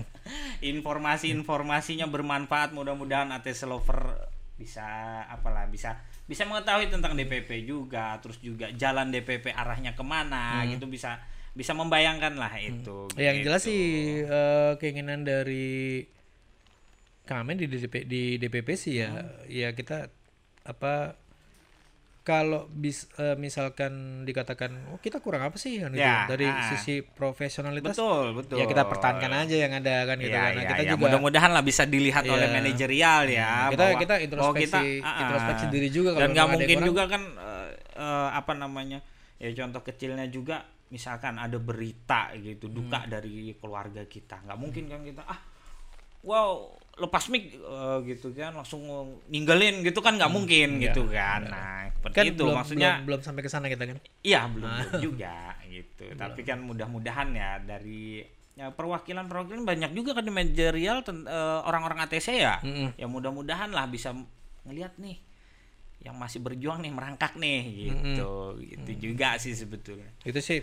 Informasi-informasinya 0.72 2.06
bermanfaat. 2.06 2.76
Mudah-mudahan 2.76 3.32
ATC 3.32 3.64
lover 3.64 4.28
bisa 4.60 4.84
apalah 5.26 5.66
bisa 5.66 5.98
bisa 6.32 6.42
mengetahui 6.42 6.88
tentang 6.88 7.12
DPP 7.12 7.62
juga 7.62 8.16
terus 8.18 8.40
juga 8.40 8.72
jalan 8.72 9.12
DPP 9.12 9.52
arahnya 9.52 9.92
ke 9.92 10.00
mana 10.02 10.64
gitu 10.66 10.88
bisa 10.88 11.20
bisa 11.52 11.76
membayangkan 11.76 12.32
lah 12.32 12.48
itu 12.56 13.12
Yang 13.14 13.36
gitu. 13.36 13.44
jelas 13.44 13.62
sih 13.62 13.84
eh, 14.24 14.72
keinginan 14.80 15.20
dari 15.20 16.08
kami 17.22 17.54
di 17.54 17.66
DP, 17.68 17.94
di 18.02 18.22
DPP 18.34 18.68
sih 18.74 18.98
ya, 18.98 19.12
Hmm. 19.12 19.28
ya 19.46 19.68
kita 19.70 20.10
apa 20.64 21.14
kalau 22.22 22.70
bis 22.70 23.10
eh, 23.16 23.34
misalkan 23.34 23.92
dikatakan 24.22 24.70
oh 24.88 24.98
kita 24.98 25.18
kurang 25.18 25.42
apa 25.42 25.56
sih 25.56 25.76
kan 25.76 25.90
gitu 25.90 25.98
Ya, 26.00 26.22
dari 26.24 26.46
ah. 26.46 26.70
sisi 26.70 27.02
profesionalitas 27.02 27.92
betul 27.92 28.32
betul 28.32 28.56
ya 28.56 28.64
kita 28.64 28.86
pertahankan 28.86 29.32
aja 29.36 29.56
yang 29.56 29.72
ada 29.72 29.94
kan 30.04 30.16
gitu 30.16 30.30
Iya, 30.30 30.38
kan 30.38 30.46
Nah, 30.48 30.54
iya, 30.56 30.70
kita 30.70 30.82
iya. 30.82 30.88
juga 30.88 31.02
mudah-mudahan 31.04 31.50
lah 31.50 31.60
bisa 31.60 31.82
dilihat 31.84 32.22
oleh 32.24 32.46
Iya. 32.46 32.54
manajerial 32.54 33.22
ya 33.26 33.50
kita 33.68 33.82
bahwa- 33.84 34.00
kita 34.00 34.14
introspeksi 34.20 34.86
ah, 34.98 35.08
ah. 35.08 35.20
introspeksi 35.20 35.64
diri 35.68 35.88
juga 35.88 36.08
dan 36.14 36.30
nggak 36.30 36.48
mungkin 36.48 36.76
kurang. 36.76 36.88
juga 36.88 37.02
kan 37.08 37.22
eh, 37.26 37.68
eh, 37.96 38.28
apa 38.32 38.52
namanya 38.54 38.98
ya 39.36 39.50
contoh 39.52 39.82
kecilnya 39.82 40.26
juga 40.26 40.62
misalkan 40.88 41.34
ada 41.36 41.58
berita 41.58 42.30
gitu 42.36 42.68
duka 42.68 43.02
Hmm. 43.02 43.10
dari 43.10 43.50
keluarga 43.56 44.04
kita 44.04 44.38
nggak 44.40 44.54
mungkin 44.56 44.84
kan 44.86 45.02
kita 45.02 45.22
ah 45.24 45.40
wow 46.22 46.70
lepas 46.92 47.24
mic 47.32 47.56
eh, 47.56 47.98
gitu 48.04 48.36
kan 48.36 48.52
langsung 48.52 48.84
ninggalin 49.32 49.80
gitu 49.80 50.04
kan 50.04 50.20
nggak 50.20 50.28
mungkin 50.28 50.76
Iya, 50.76 50.92
gitu 50.92 51.08
kan 51.08 51.40
nah 51.48 51.88
seperti 51.88 52.16
kan 52.18 52.24
itu 52.28 52.44
belum, 52.44 52.54
maksudnya 52.58 52.90
belum, 53.00 53.06
belum 53.08 53.20
sampai 53.24 53.42
ke 53.46 53.50
sana 53.50 53.66
kita 53.72 53.84
kan 53.88 53.98
Iya 54.20 54.40
belum 54.50 54.68
belum 54.68 55.00
juga 55.00 55.56
gitu. 55.72 56.04
Tapi 56.14 56.40
kan 56.44 56.58
mudah-mudahan 56.60 57.28
ya 57.32 57.50
dari 57.64 58.20
ya 58.52 58.68
perwakilan-perwakilan 58.68 59.64
banyak 59.64 59.90
juga 59.96 60.12
kan 60.12 60.28
di 60.28 60.32
manajerial 60.34 61.00
eh, 61.00 61.60
orang-orang 61.64 62.04
ATC 62.04 62.28
ya. 62.44 62.60
Mm-mm. 62.60 62.92
Ya 63.00 63.08
mudah-mudahan 63.08 63.72
lah 63.72 63.88
bisa 63.88 64.12
ngelihat 64.68 65.00
nih 65.00 65.16
yang 66.02 66.18
masih 66.18 66.42
berjuang 66.42 66.82
nih 66.82 66.92
merangkak 66.92 67.38
nih 67.38 67.62
gitu. 67.88 68.58
Gitu 68.60 68.90
juga 69.10 69.38
sih 69.40 69.54
sebetulnya. 69.56 70.10
itu 70.26 70.38
sih 70.42 70.58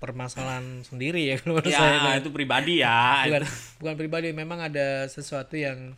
permasalahan 0.00 0.80
sendiri 0.80 1.28
ya 1.28 1.36
kalau 1.36 1.60
menurut 1.60 1.68
ya 1.68 1.78
saya. 1.78 2.16
itu 2.16 2.32
pribadi 2.32 2.80
ya. 2.80 3.28
Bukan 3.28 3.44
bukan 3.78 3.94
pribadi 3.94 4.32
memang 4.32 4.58
ada 4.58 5.04
sesuatu 5.06 5.54
yang 5.54 5.92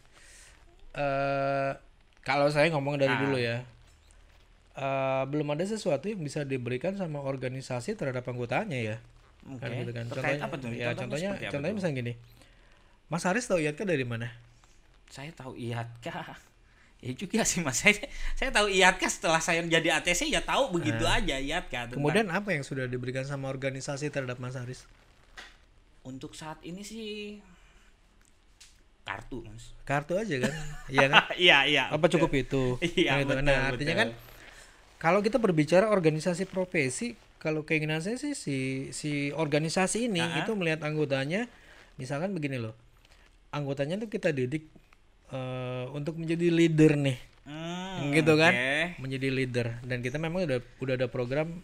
eh 0.93 1.71
kalau 2.23 2.47
saya 2.51 2.69
ngomong 2.71 2.99
dari 2.99 3.11
Ah. 3.11 3.21
dulu 3.21 3.39
ya 3.39 3.59
eh 4.73 5.23
belum 5.25 5.55
ada 5.55 5.65
sesuatu 5.65 6.09
yang 6.09 6.21
bisa 6.21 6.43
diberikan 6.43 6.93
sama 6.95 7.23
organisasi 7.23 7.95
terhadap 7.95 8.27
anggotanya 8.27 8.77
ya. 8.77 8.97
Oke. 9.43 9.59
kan 9.59 9.71
gitu 9.75 9.93
kan. 9.93 10.05
Terkait 10.07 10.39
contohnya 10.39 10.47
apa 10.47 10.57
tuh? 10.57 10.71
ya 10.71 10.89
contohnya 10.95 11.31
contohnya 11.49 11.75
misalnya 11.75 11.97
gini. 11.97 12.13
Mas 13.07 13.23
Haris 13.23 13.45
tahu 13.45 13.61
Iatka 13.61 13.85
dari 13.85 14.03
mana? 14.03 14.33
Saya 15.13 15.29
tahu 15.31 15.53
IATKA 15.55 16.52
ya 17.03 17.13
juga 17.13 17.43
sih 17.43 17.59
mas. 17.59 17.77
Saya 17.77 17.99
saya 18.33 18.51
tahu 18.51 18.71
IATKA 18.71 19.07
setelah 19.11 19.39
saya 19.39 19.59
menjadi 19.61 19.99
ATC 19.99 20.27
ya 20.27 20.39
tahu 20.41 20.71
begitu 20.73 21.03
aja 21.03 21.35
IATKA 21.37 21.91
tentang- 21.91 21.99
kemudian 21.99 22.31
apa 22.31 22.49
yang 22.51 22.63
sudah 22.63 22.87
diberikan 22.87 23.23
sama 23.23 23.47
organisasi 23.47 24.07
terhadap 24.09 24.39
Mas 24.39 24.55
Haris? 24.55 24.87
Untuk 26.03 26.33
saat 26.33 26.63
ini 26.63 26.81
sih 26.81 27.43
kartu 29.03 29.43
mas. 29.43 29.75
Kartu 29.83 30.15
aja 30.15 30.35
kan? 30.41 30.55
Iya 30.87 31.05
kan? 31.09 31.23
Iya 31.45 31.59
iya. 31.67 31.85
Apa 31.91 32.07
cukup 32.09 32.31
itu? 32.33 32.79
Iya, 32.95 33.19
Kan 33.19 33.19
gitu. 33.21 33.31
betul, 33.35 33.45
nah 33.45 33.59
artinya 33.69 33.95
betul. 33.95 34.03
kan 34.03 34.09
kalau 34.97 35.19
kita 35.19 35.37
berbicara 35.37 35.91
organisasi 35.91 36.47
profesi 36.47 37.19
kalau 37.37 37.67
keinginan 37.67 37.99
saya 37.99 38.15
sih 38.15 38.39
si 38.39 38.57
si 38.95 39.11
organisasi 39.35 40.07
ini 40.07 40.23
Ah. 40.23 40.39
itu 40.39 40.55
melihat 40.55 40.87
anggotanya 40.87 41.51
misalkan 41.99 42.31
begini 42.31 42.63
loh 42.63 42.79
anggotanya 43.51 43.99
tuh 43.99 44.07
kita 44.07 44.31
didik 44.31 44.71
eh, 45.33 45.85
untuk 45.91 46.15
menjadi 46.17 46.47
leader 46.49 46.95
nih. 46.95 47.19
Hmm, 47.43 48.15
gitu 48.15 48.39
kan? 48.39 48.53
menjadi 49.03 49.29
leader. 49.29 49.67
Dan 49.83 49.99
kita 49.99 50.15
memang 50.17 50.47
udah 50.47 50.63
udah 50.79 50.95
ada 50.95 51.09
program 51.11 51.59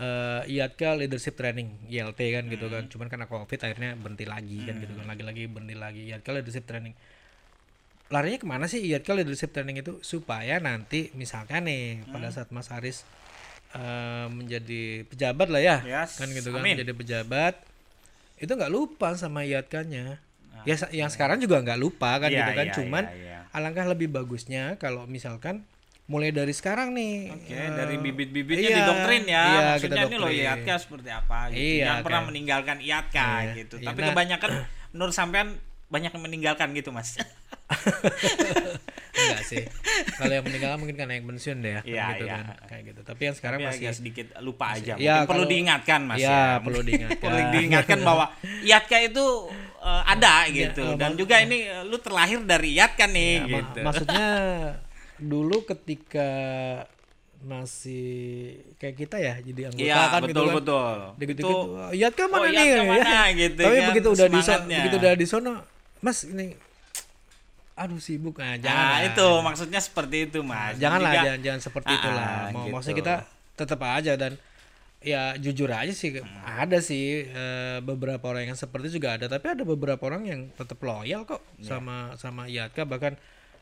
eh 0.00 0.42
IATKA 0.48 0.96
leadership 0.96 1.36
training 1.36 1.76
ILT 1.90 2.16
kan 2.16 2.44
gitu 2.46 2.66
kan. 2.68 2.86
Hmm. 2.86 2.92
cuman 2.92 3.06
karena 3.10 3.26
covid 3.26 3.58
akhirnya 3.60 3.90
berhenti 3.98 4.24
lagi 4.24 4.58
kan 4.64 4.78
gitu 4.78 4.92
kan. 4.94 5.04
Lagi-lagi 5.04 5.44
berhenti 5.44 5.76
lagi 5.76 6.02
IATKA 6.08 6.30
leadership 6.40 6.64
training. 6.64 6.94
Larinya 8.08 8.38
ke 8.38 8.46
mana 8.48 8.64
sih 8.64 8.80
IATKA 8.80 9.12
leadership 9.18 9.50
training 9.50 9.82
itu? 9.82 9.98
Supaya 10.00 10.56
nanti 10.58 11.10
misalkan 11.12 11.66
nih 11.68 12.06
Hmm. 12.06 12.14
pada 12.14 12.30
saat 12.30 12.48
Mas 12.48 12.70
Haris 12.70 13.02
eh, 13.70 14.26
menjadi 14.26 15.04
pejabat 15.06 15.46
lah 15.46 15.62
ya. 15.62 15.76
Yes, 15.84 16.18
kan 16.18 16.26
gitu 16.30 16.50
kan 16.50 16.62
amin. 16.62 16.74
menjadi 16.80 16.94
pejabat. 16.94 17.54
Itu 18.34 18.56
nggak 18.56 18.72
lupa 18.72 19.14
sama 19.14 19.44
IATKA-nya 19.44 20.16
ya 20.62 20.74
sa- 20.76 20.90
yang 20.90 21.06
sekarang 21.06 21.38
juga 21.38 21.58
nggak 21.58 21.76
lupa 21.76 22.16
kan 22.16 22.26
Ah. 22.26 22.30
Iya, 22.30 22.38
gitu 22.38 22.52
kan 22.52 22.66
iya, 22.66 22.74
cuman 22.74 23.04
iya, 23.06 23.16
iya. 23.16 23.38
alangkah 23.50 23.86
lebih 23.86 24.08
bagusnya 24.08 24.74
kalau 24.76 25.04
misalkan 25.04 25.64
mulai 26.04 26.30
dari 26.30 26.50
sekarang 26.50 26.90
nih 26.90 27.30
Oke, 27.30 27.50
eh, 27.50 27.70
dari 27.70 27.94
bibit-bibitnya 27.96 28.66
iya, 28.66 28.78
didoktrin 28.80 29.24
ya. 29.24 29.42
iya, 29.44 29.60
Maksudnya 29.70 29.94
kita 29.96 30.08
ini 30.08 30.16
loh. 30.16 30.26
IATKA 30.28 30.74
seperti 30.76 31.06
apa 31.08 31.38
gitu. 31.48 31.62
Iya, 31.62 31.84
Jangan 31.84 32.02
pernah 32.02 32.10
kayak- 32.16 32.28
meninggalkan 32.28 32.76
IATKA 32.80 33.28
Iya, 33.30 33.52
gitu. 33.56 33.74
iya. 33.76 33.86
Tapi 33.86 33.98
Nah- 33.98 34.08
kebanyakan 34.10 34.50
menurut 34.90 35.14
sampean 35.14 35.48
banyak 35.86 36.10
yang 36.10 36.22
meninggalkan 36.22 36.68
gitu, 36.72 36.90
Mas. 36.90 37.14
enggak 39.12 39.42
sih 39.44 39.62
kalau 40.16 40.32
yang 40.32 40.42
meninggal 40.42 40.74
mungkin 40.74 40.96
karena 40.96 41.12
yang 41.12 41.26
pensiun 41.28 41.58
deh 41.60 41.72
ya 41.72 41.82
Iya, 41.82 42.04
gitu 42.10 42.24
iya. 42.24 42.34
kan 42.36 42.44
kayak 42.66 42.82
gitu 42.84 43.00
tapi 43.04 43.22
yang 43.22 43.36
sekarang 43.36 43.58
Tapi 43.58 43.66
masih 43.68 43.84
agak 43.84 43.96
sedikit 43.96 44.26
lupa 44.40 44.66
aja. 44.72 44.94
Iya, 44.96 45.14
Mungkin 45.16 45.28
perlu 45.28 45.38
kalau- 45.38 45.50
diingatkan, 45.50 46.00
Mas 46.02 46.18
Iya, 46.18 46.30
ya. 46.30 46.46
perlu 46.58 46.80
diingatkan. 46.80 47.20
perlu 47.24 47.40
diingatkan 47.52 47.98
bahwa 48.00 48.24
IATKA 48.66 48.98
itu 49.04 49.26
eh, 49.80 50.02
ada 50.06 50.34
gitu. 50.46 50.84
eh, 50.84 50.94
Dan 50.94 51.10
mak- 51.10 51.18
juga 51.18 51.36
ini 51.38 51.58
eh, 51.62 51.82
lu 51.82 51.96
terlahir 51.96 52.40
dari 52.42 52.68
IATKA 52.74 53.06
nih 53.08 53.32
Ya, 53.34 53.46
gitu. 53.50 53.80
maksudnya 53.80 54.26
dulu 55.32 55.64
ketika 55.64 56.28
masih 57.40 58.12
kayak 58.76 58.96
kita 58.98 59.16
ya 59.16 59.34
jadi 59.40 59.60
anggota 59.66 59.80
Iya, 59.82 59.96
kan 60.06 60.20
betul 60.20 60.28
gitu 60.28 60.40
kan 60.44 60.56
betul. 60.60 60.96
dikit-dikit 61.16 61.56
Itu 61.56 61.72
iya 61.90 62.08
kan 62.10 62.26
mana 62.28 62.36
oh, 62.36 62.44
nih 62.44 62.68
ya. 62.68 63.22
gitu 63.32 63.60
tapi 63.62 63.74
kan, 63.74 63.88
begitu 63.88 64.08
udah 64.12 64.26
di 64.28 64.40
begitu 64.76 64.96
udah 64.98 65.12
di 65.14 65.26
sono 65.26 65.52
mas 65.98 66.18
ini 66.22 66.52
aduh 67.74 67.96
sibuk 67.96 68.36
nah, 68.36 68.60
jangan 68.60 68.76
Nah, 68.76 68.92
lah. 68.92 69.08
itu 69.08 69.26
maksudnya 69.40 69.80
seperti 69.80 70.28
itu, 70.28 70.44
Mas. 70.44 70.76
janganlah 70.76 71.10
Juga- 71.10 71.24
jangan 71.24 71.40
jangan 71.40 71.60
seperti 71.62 71.88
Ah, 71.88 71.96
itulah 71.96 72.28
ah, 72.28 72.44
mau 72.50 72.60
gitu. 72.60 72.72
maksudnya 72.76 72.98
kita 73.00 73.14
tetap 73.56 73.80
aja 73.82 74.12
dan 74.16 74.32
ya 75.00 75.32
jujur 75.36 75.72
aja 75.72 75.90
sih 75.90 76.20
Hmm. 76.20 76.28
ada 76.44 76.78
sih 76.80 77.24
eh, 77.24 77.78
beberapa 77.80 78.20
orang 78.26 78.52
yang 78.52 78.58
seperti 78.58 78.92
juga 78.92 79.16
ada. 79.16 79.26
Tapi 79.26 79.56
ada 79.56 79.64
beberapa 79.64 80.00
orang 80.04 80.22
yang 80.24 80.40
tetap 80.52 80.76
loyal 80.80 81.24
kok 81.24 81.40
Iya. 81.56 81.66
sama 81.72 81.96
sama 82.16 82.42
IATKA. 82.46 82.84
Bahkan 82.84 83.12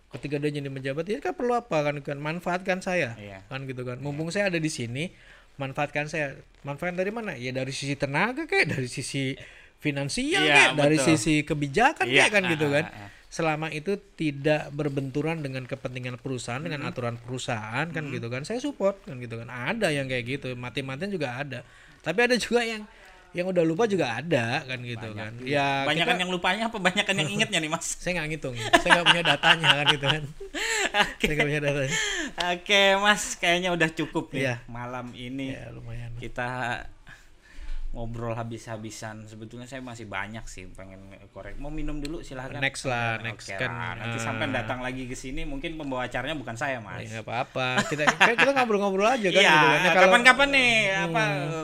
ketika 0.08 0.36
dia 0.38 0.50
jadi 0.50 0.66
menjabat 0.66 1.06
IATKA 1.06 1.32
perlu 1.32 1.54
apa? 1.54 1.78
Kan 1.86 2.02
kan 2.02 2.18
manfaatkan 2.18 2.78
saya 2.80 3.14
Iya. 3.14 3.46
kan 3.46 3.62
gitu 3.64 3.86
kan. 3.86 4.02
Mumpung 4.02 4.28
saya 4.28 4.50
ada 4.50 4.58
di 4.58 4.68
sini 4.68 5.14
manfaatkan 5.56 6.10
saya. 6.10 6.34
Manfaat 6.66 6.94
dari 6.94 7.14
mana? 7.14 7.38
Ya 7.38 7.54
dari 7.54 7.70
sisi 7.70 7.94
tenaga 7.94 8.42
kayak 8.44 8.74
dari 8.74 8.90
sisi 8.90 9.38
finansial 9.78 10.42
Iya, 10.42 10.54
kayak 10.54 10.72
dari 10.74 10.98
sisi 10.98 11.46
kebijakan 11.46 12.02
Iya, 12.10 12.26
kayak 12.26 12.32
kan 12.34 12.42
gitu 12.50 12.66
ah, 12.66 12.72
kan. 12.74 12.84
ah, 12.90 12.98
ah. 13.06 13.10
Selama 13.28 13.68
itu 13.68 13.94
tidak 14.12 14.68
berbenturan 14.70 15.38
dengan 15.38 15.62
kepentingan 15.62 16.16
perusahaan 16.16 16.58
dengan 16.58 16.80
Hmm. 16.80 16.90
aturan 16.90 17.14
perusahaan 17.16 17.86
kan 17.86 18.04
gitu 18.08 18.26
kan. 18.26 18.42
Saya 18.42 18.56
support 18.58 19.00
kan 19.02 19.16
gitu 19.16 19.36
kan. 19.36 19.46
Ada 19.46 19.88
yang 19.90 20.04
kayak 20.04 20.24
gitu 20.26 20.48
mati-matian 20.54 21.08
juga 21.08 21.36
ada. 21.36 21.60
Tapi 21.98 22.18
ada 22.22 22.36
juga 22.36 22.62
yang 22.62 22.82
yang 23.28 23.44
udah 23.44 23.60
lupa 23.60 23.84
juga 23.84 24.16
ada 24.16 24.64
kan 24.64 24.80
gitu 24.80 25.12
kan. 25.12 25.36
ya 25.44 25.84
Banyakan 25.84 26.16
kita- 26.16 26.22
yang 26.24 26.32
lupanya 26.32 26.62
apa? 26.66 26.80
Banyakan 26.80 27.14
yang 27.18 27.30
ingetnya 27.30 27.60
nih, 27.60 27.68
Mas? 27.68 27.84
saya 28.00 28.16
nggak 28.16 28.28
ngitung 28.30 28.56
saya 28.56 28.90
nggak 28.96 29.06
punya 29.06 29.24
datanya 29.26 29.70
kan 29.74 29.86
gitu 29.90 30.06
kan. 30.08 30.22
Saya 31.20 31.34
nggak 31.36 31.46
punya 31.46 31.62
datanya. 31.62 31.96
Oke, 32.48 32.82
Mas, 32.96 33.36
kayaknya 33.36 33.70
udah 33.70 33.88
cukup 33.92 34.32
nih 34.32 34.40
Iya. 34.42 34.54
malam 34.64 35.12
ini. 35.12 35.52
ya 35.52 35.68
lumayan. 35.68 36.16
Kita 36.16 36.48
ngobrol 37.88 38.32
habis-habisan. 38.32 39.24
Sebetulnya 39.24 39.64
saya 39.64 39.80
masih 39.80 40.04
banyak 40.04 40.44
sih 40.44 40.68
pengen 40.68 41.00
korek. 41.30 41.56
Mau 41.56 41.68
minum 41.68 41.96
dulu 41.96 42.20
silahkan. 42.20 42.58
Next 42.58 42.84
lah, 42.84 43.16
Oke 43.16 43.24
next 43.24 43.48
lah, 43.48 43.58
kan, 43.58 43.94
Nanti 43.98 44.14
eh, 44.14 44.22
sampai 44.22 44.46
datang 44.50 44.78
lagi 44.78 45.04
ke 45.04 45.14
sini 45.14 45.42
mungkin 45.42 45.74
pembawa 45.74 46.04
acaranya 46.04 46.34
bukan 46.34 46.52
saya, 46.52 46.78
Mas. 46.78 47.02
Ya, 47.02 47.16
nggak 47.16 47.24
apa-apa 47.24 47.68
kita 47.88 48.04
kan 48.06 48.34
kita 48.34 48.50
ngobrol-ngobrol 48.52 49.08
aja 49.08 49.24
kan 49.26 49.40
Iya, 49.40 49.48
gitu 49.50 49.66
kan 49.66 49.80
kalau- 49.80 50.02
kapan-kapan 50.04 50.48
nih 50.50 50.72
apa 51.00 51.22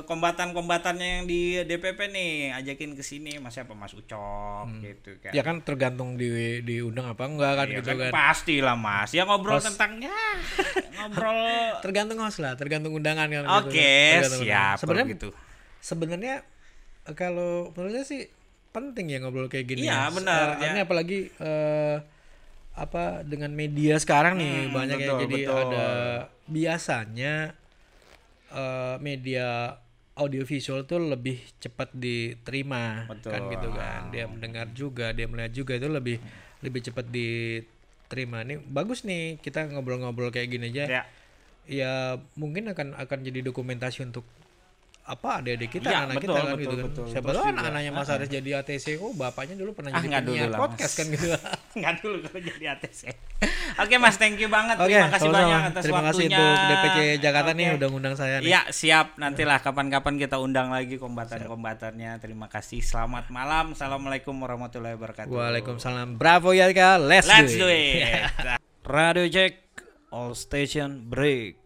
kombatan-kombatannya 0.08 1.08
yang 1.12 1.24
di 1.24 1.40
DPP 1.60 2.00
nih 2.08 2.30
ajakin 2.54 2.94
ke 2.94 3.02
sini 3.02 3.36
Mas 3.36 3.52
siapa 3.52 3.72
Mas 3.72 3.92
Ucok 3.92 4.64
gitu 4.80 5.20
kan. 5.20 5.30
ya 5.30 5.42
kan 5.42 5.60
tergantung 5.60 6.16
di 6.16 6.30
diundang 6.60 7.04
apa 7.06 7.24
enggak 7.24 7.52
kan 7.54 7.66
Iya 7.66 7.76
gitu 7.78 7.88
kan, 7.90 7.96
kan 8.00 8.12
pasti 8.12 8.56
lah 8.58 8.74
Mas. 8.74 9.10
Ya 9.10 9.24
ngobrol 9.24 9.58
Host. 9.58 9.68
tentang 9.68 10.00
ya 10.00 10.14
ngobrol 10.96 11.36
tergantung 11.80 12.18
host 12.18 12.38
lah 12.38 12.54
tergantung 12.54 12.92
undangan 12.92 13.26
kan 13.26 13.42
gitu 13.42 13.68
Oke. 13.68 13.92
Tergantung 14.16 14.40
undangan. 14.40 14.72
siap 14.72 14.76
sebenarnya 14.78 15.08
gitu. 15.12 15.28
Sebenarnya 15.84 16.40
eh, 17.04 17.14
kalau 17.14 17.68
menurut 17.70 17.92
saya 17.94 18.06
sih 18.08 18.22
penting 18.72 19.12
ya 19.12 19.20
ngobrol 19.20 19.46
kayak 19.46 19.68
gini 19.68 19.84
Iya, 19.84 20.08
ya. 20.08 20.14
benar, 20.16 20.46
Eh, 20.48 20.56
ya. 20.58 20.70
ini 20.72 20.78
apalagi 20.80 21.18
eh, 21.30 21.96
apa 22.74 23.22
dengan 23.22 23.52
media 23.52 23.94
sekarang 24.00 24.34
nih 24.34 24.66
Hmm, 24.66 24.74
banyak 24.74 24.98
yang 24.98 25.08
betul, 25.14 25.22
jadi 25.22 25.36
betul. 25.38 25.58
ada 25.62 25.86
biasanya 26.48 27.34
eh, 28.50 28.96
media 28.98 29.78
audiovisual 30.14 30.86
tuh 30.86 31.02
lebih 31.02 31.42
cepat 31.58 31.90
diterima 31.92 33.06
Betul. 33.10 33.30
kan 33.34 33.42
gitu 33.50 33.68
kan 33.70 34.00
dia 34.10 34.24
mendengar 34.26 34.70
juga 34.72 35.10
dia 35.10 35.26
melihat 35.26 35.50
juga 35.52 35.74
itu 35.74 35.90
lebih 35.90 36.18
lebih 36.62 36.80
cepat 36.86 37.06
diterima 37.10 38.46
nih 38.46 38.62
bagus 38.62 39.02
nih 39.02 39.42
kita 39.42 39.66
ngobrol-ngobrol 39.70 40.30
kayak 40.30 40.54
gini 40.54 40.70
aja 40.70 40.86
Ya. 40.86 41.02
ya 41.66 41.92
mungkin 42.38 42.70
akan 42.70 42.94
akan 42.94 43.18
jadi 43.26 43.42
dokumentasi 43.42 44.06
untuk 44.06 44.22
apa 45.04 45.36
adik-adik 45.36 45.68
kita 45.70 45.84
Iya, 45.86 45.98
anak 46.02 46.16
betul, 46.16 46.24
kita 46.26 46.32
kan 46.32 46.44
betul, 46.48 46.62
gitu 46.64 46.74
kan 46.74 46.84
betul. 46.88 47.04
siapa 47.06 47.26
Terus 47.26 47.36
tahu 47.36 47.52
anak-anaknya 47.52 47.90
Mas 47.92 48.08
Haris 48.08 48.28
jadi 48.30 48.50
ATC 48.56 48.86
oh 48.98 49.12
bapaknya 49.12 49.54
dulu 49.54 49.70
pernah 49.72 49.90
Ah, 49.90 50.00
jadi 50.00 50.08
dulu 50.16 50.32
penyiar 50.32 50.48
lah, 50.48 50.58
podcast 50.64 50.80
Mas. 50.88 50.96
kan 50.96 51.06
gitu 51.10 51.26
Nggak 51.78 51.94
dulu 52.00 52.16
kalau 52.22 52.40
jadi 52.40 52.64
ATC. 52.72 53.02
Oke 53.74 53.94
Mas, 54.00 54.16
thank 54.16 54.36
you 54.40 54.48
banget. 54.48 54.76
oke 54.76 54.88
Terima 54.88 55.10
kasih 55.10 55.20
sama-sama. 55.20 55.44
banyak 55.44 55.60
atas 55.68 55.82
terima 55.84 56.02
kasih 56.02 56.24
waktunya. 56.24 56.38
untuk 56.40 56.64
DPC 56.64 56.96
Jakarta 57.20 57.50
nih 57.52 57.66
Oke. 57.66 57.76
udah 57.76 57.88
ngundang 57.92 58.14
saya 58.16 58.34
nih 58.40 58.46
Iya 58.48 58.60
siap 58.72 59.06
nantilah 59.20 59.58
kapan-kapan 59.60 60.14
kita 60.16 60.36
undang 60.40 60.68
lagi 60.72 60.96
kombatan-kombatannya. 60.96 62.10
Terima 62.18 62.46
kasih. 62.48 62.80
Selamat 62.80 63.28
malam. 63.28 63.76
Assalamualaikum 63.76 64.32
warahmatullahi 64.40 64.96
wabarakatuh. 64.96 65.28
Waalaikumsalam 65.28 66.16
bravo 66.16 66.56
ya 66.56 66.72
let's, 66.96 67.28
Let's 67.28 67.52
do 67.52 67.64
do 67.64 67.68
it, 67.68 68.08
it. 68.08 68.56
Radio 68.88 69.28
check 69.28 69.60
all 70.08 70.32
station 70.32 71.08
break. 71.12 71.63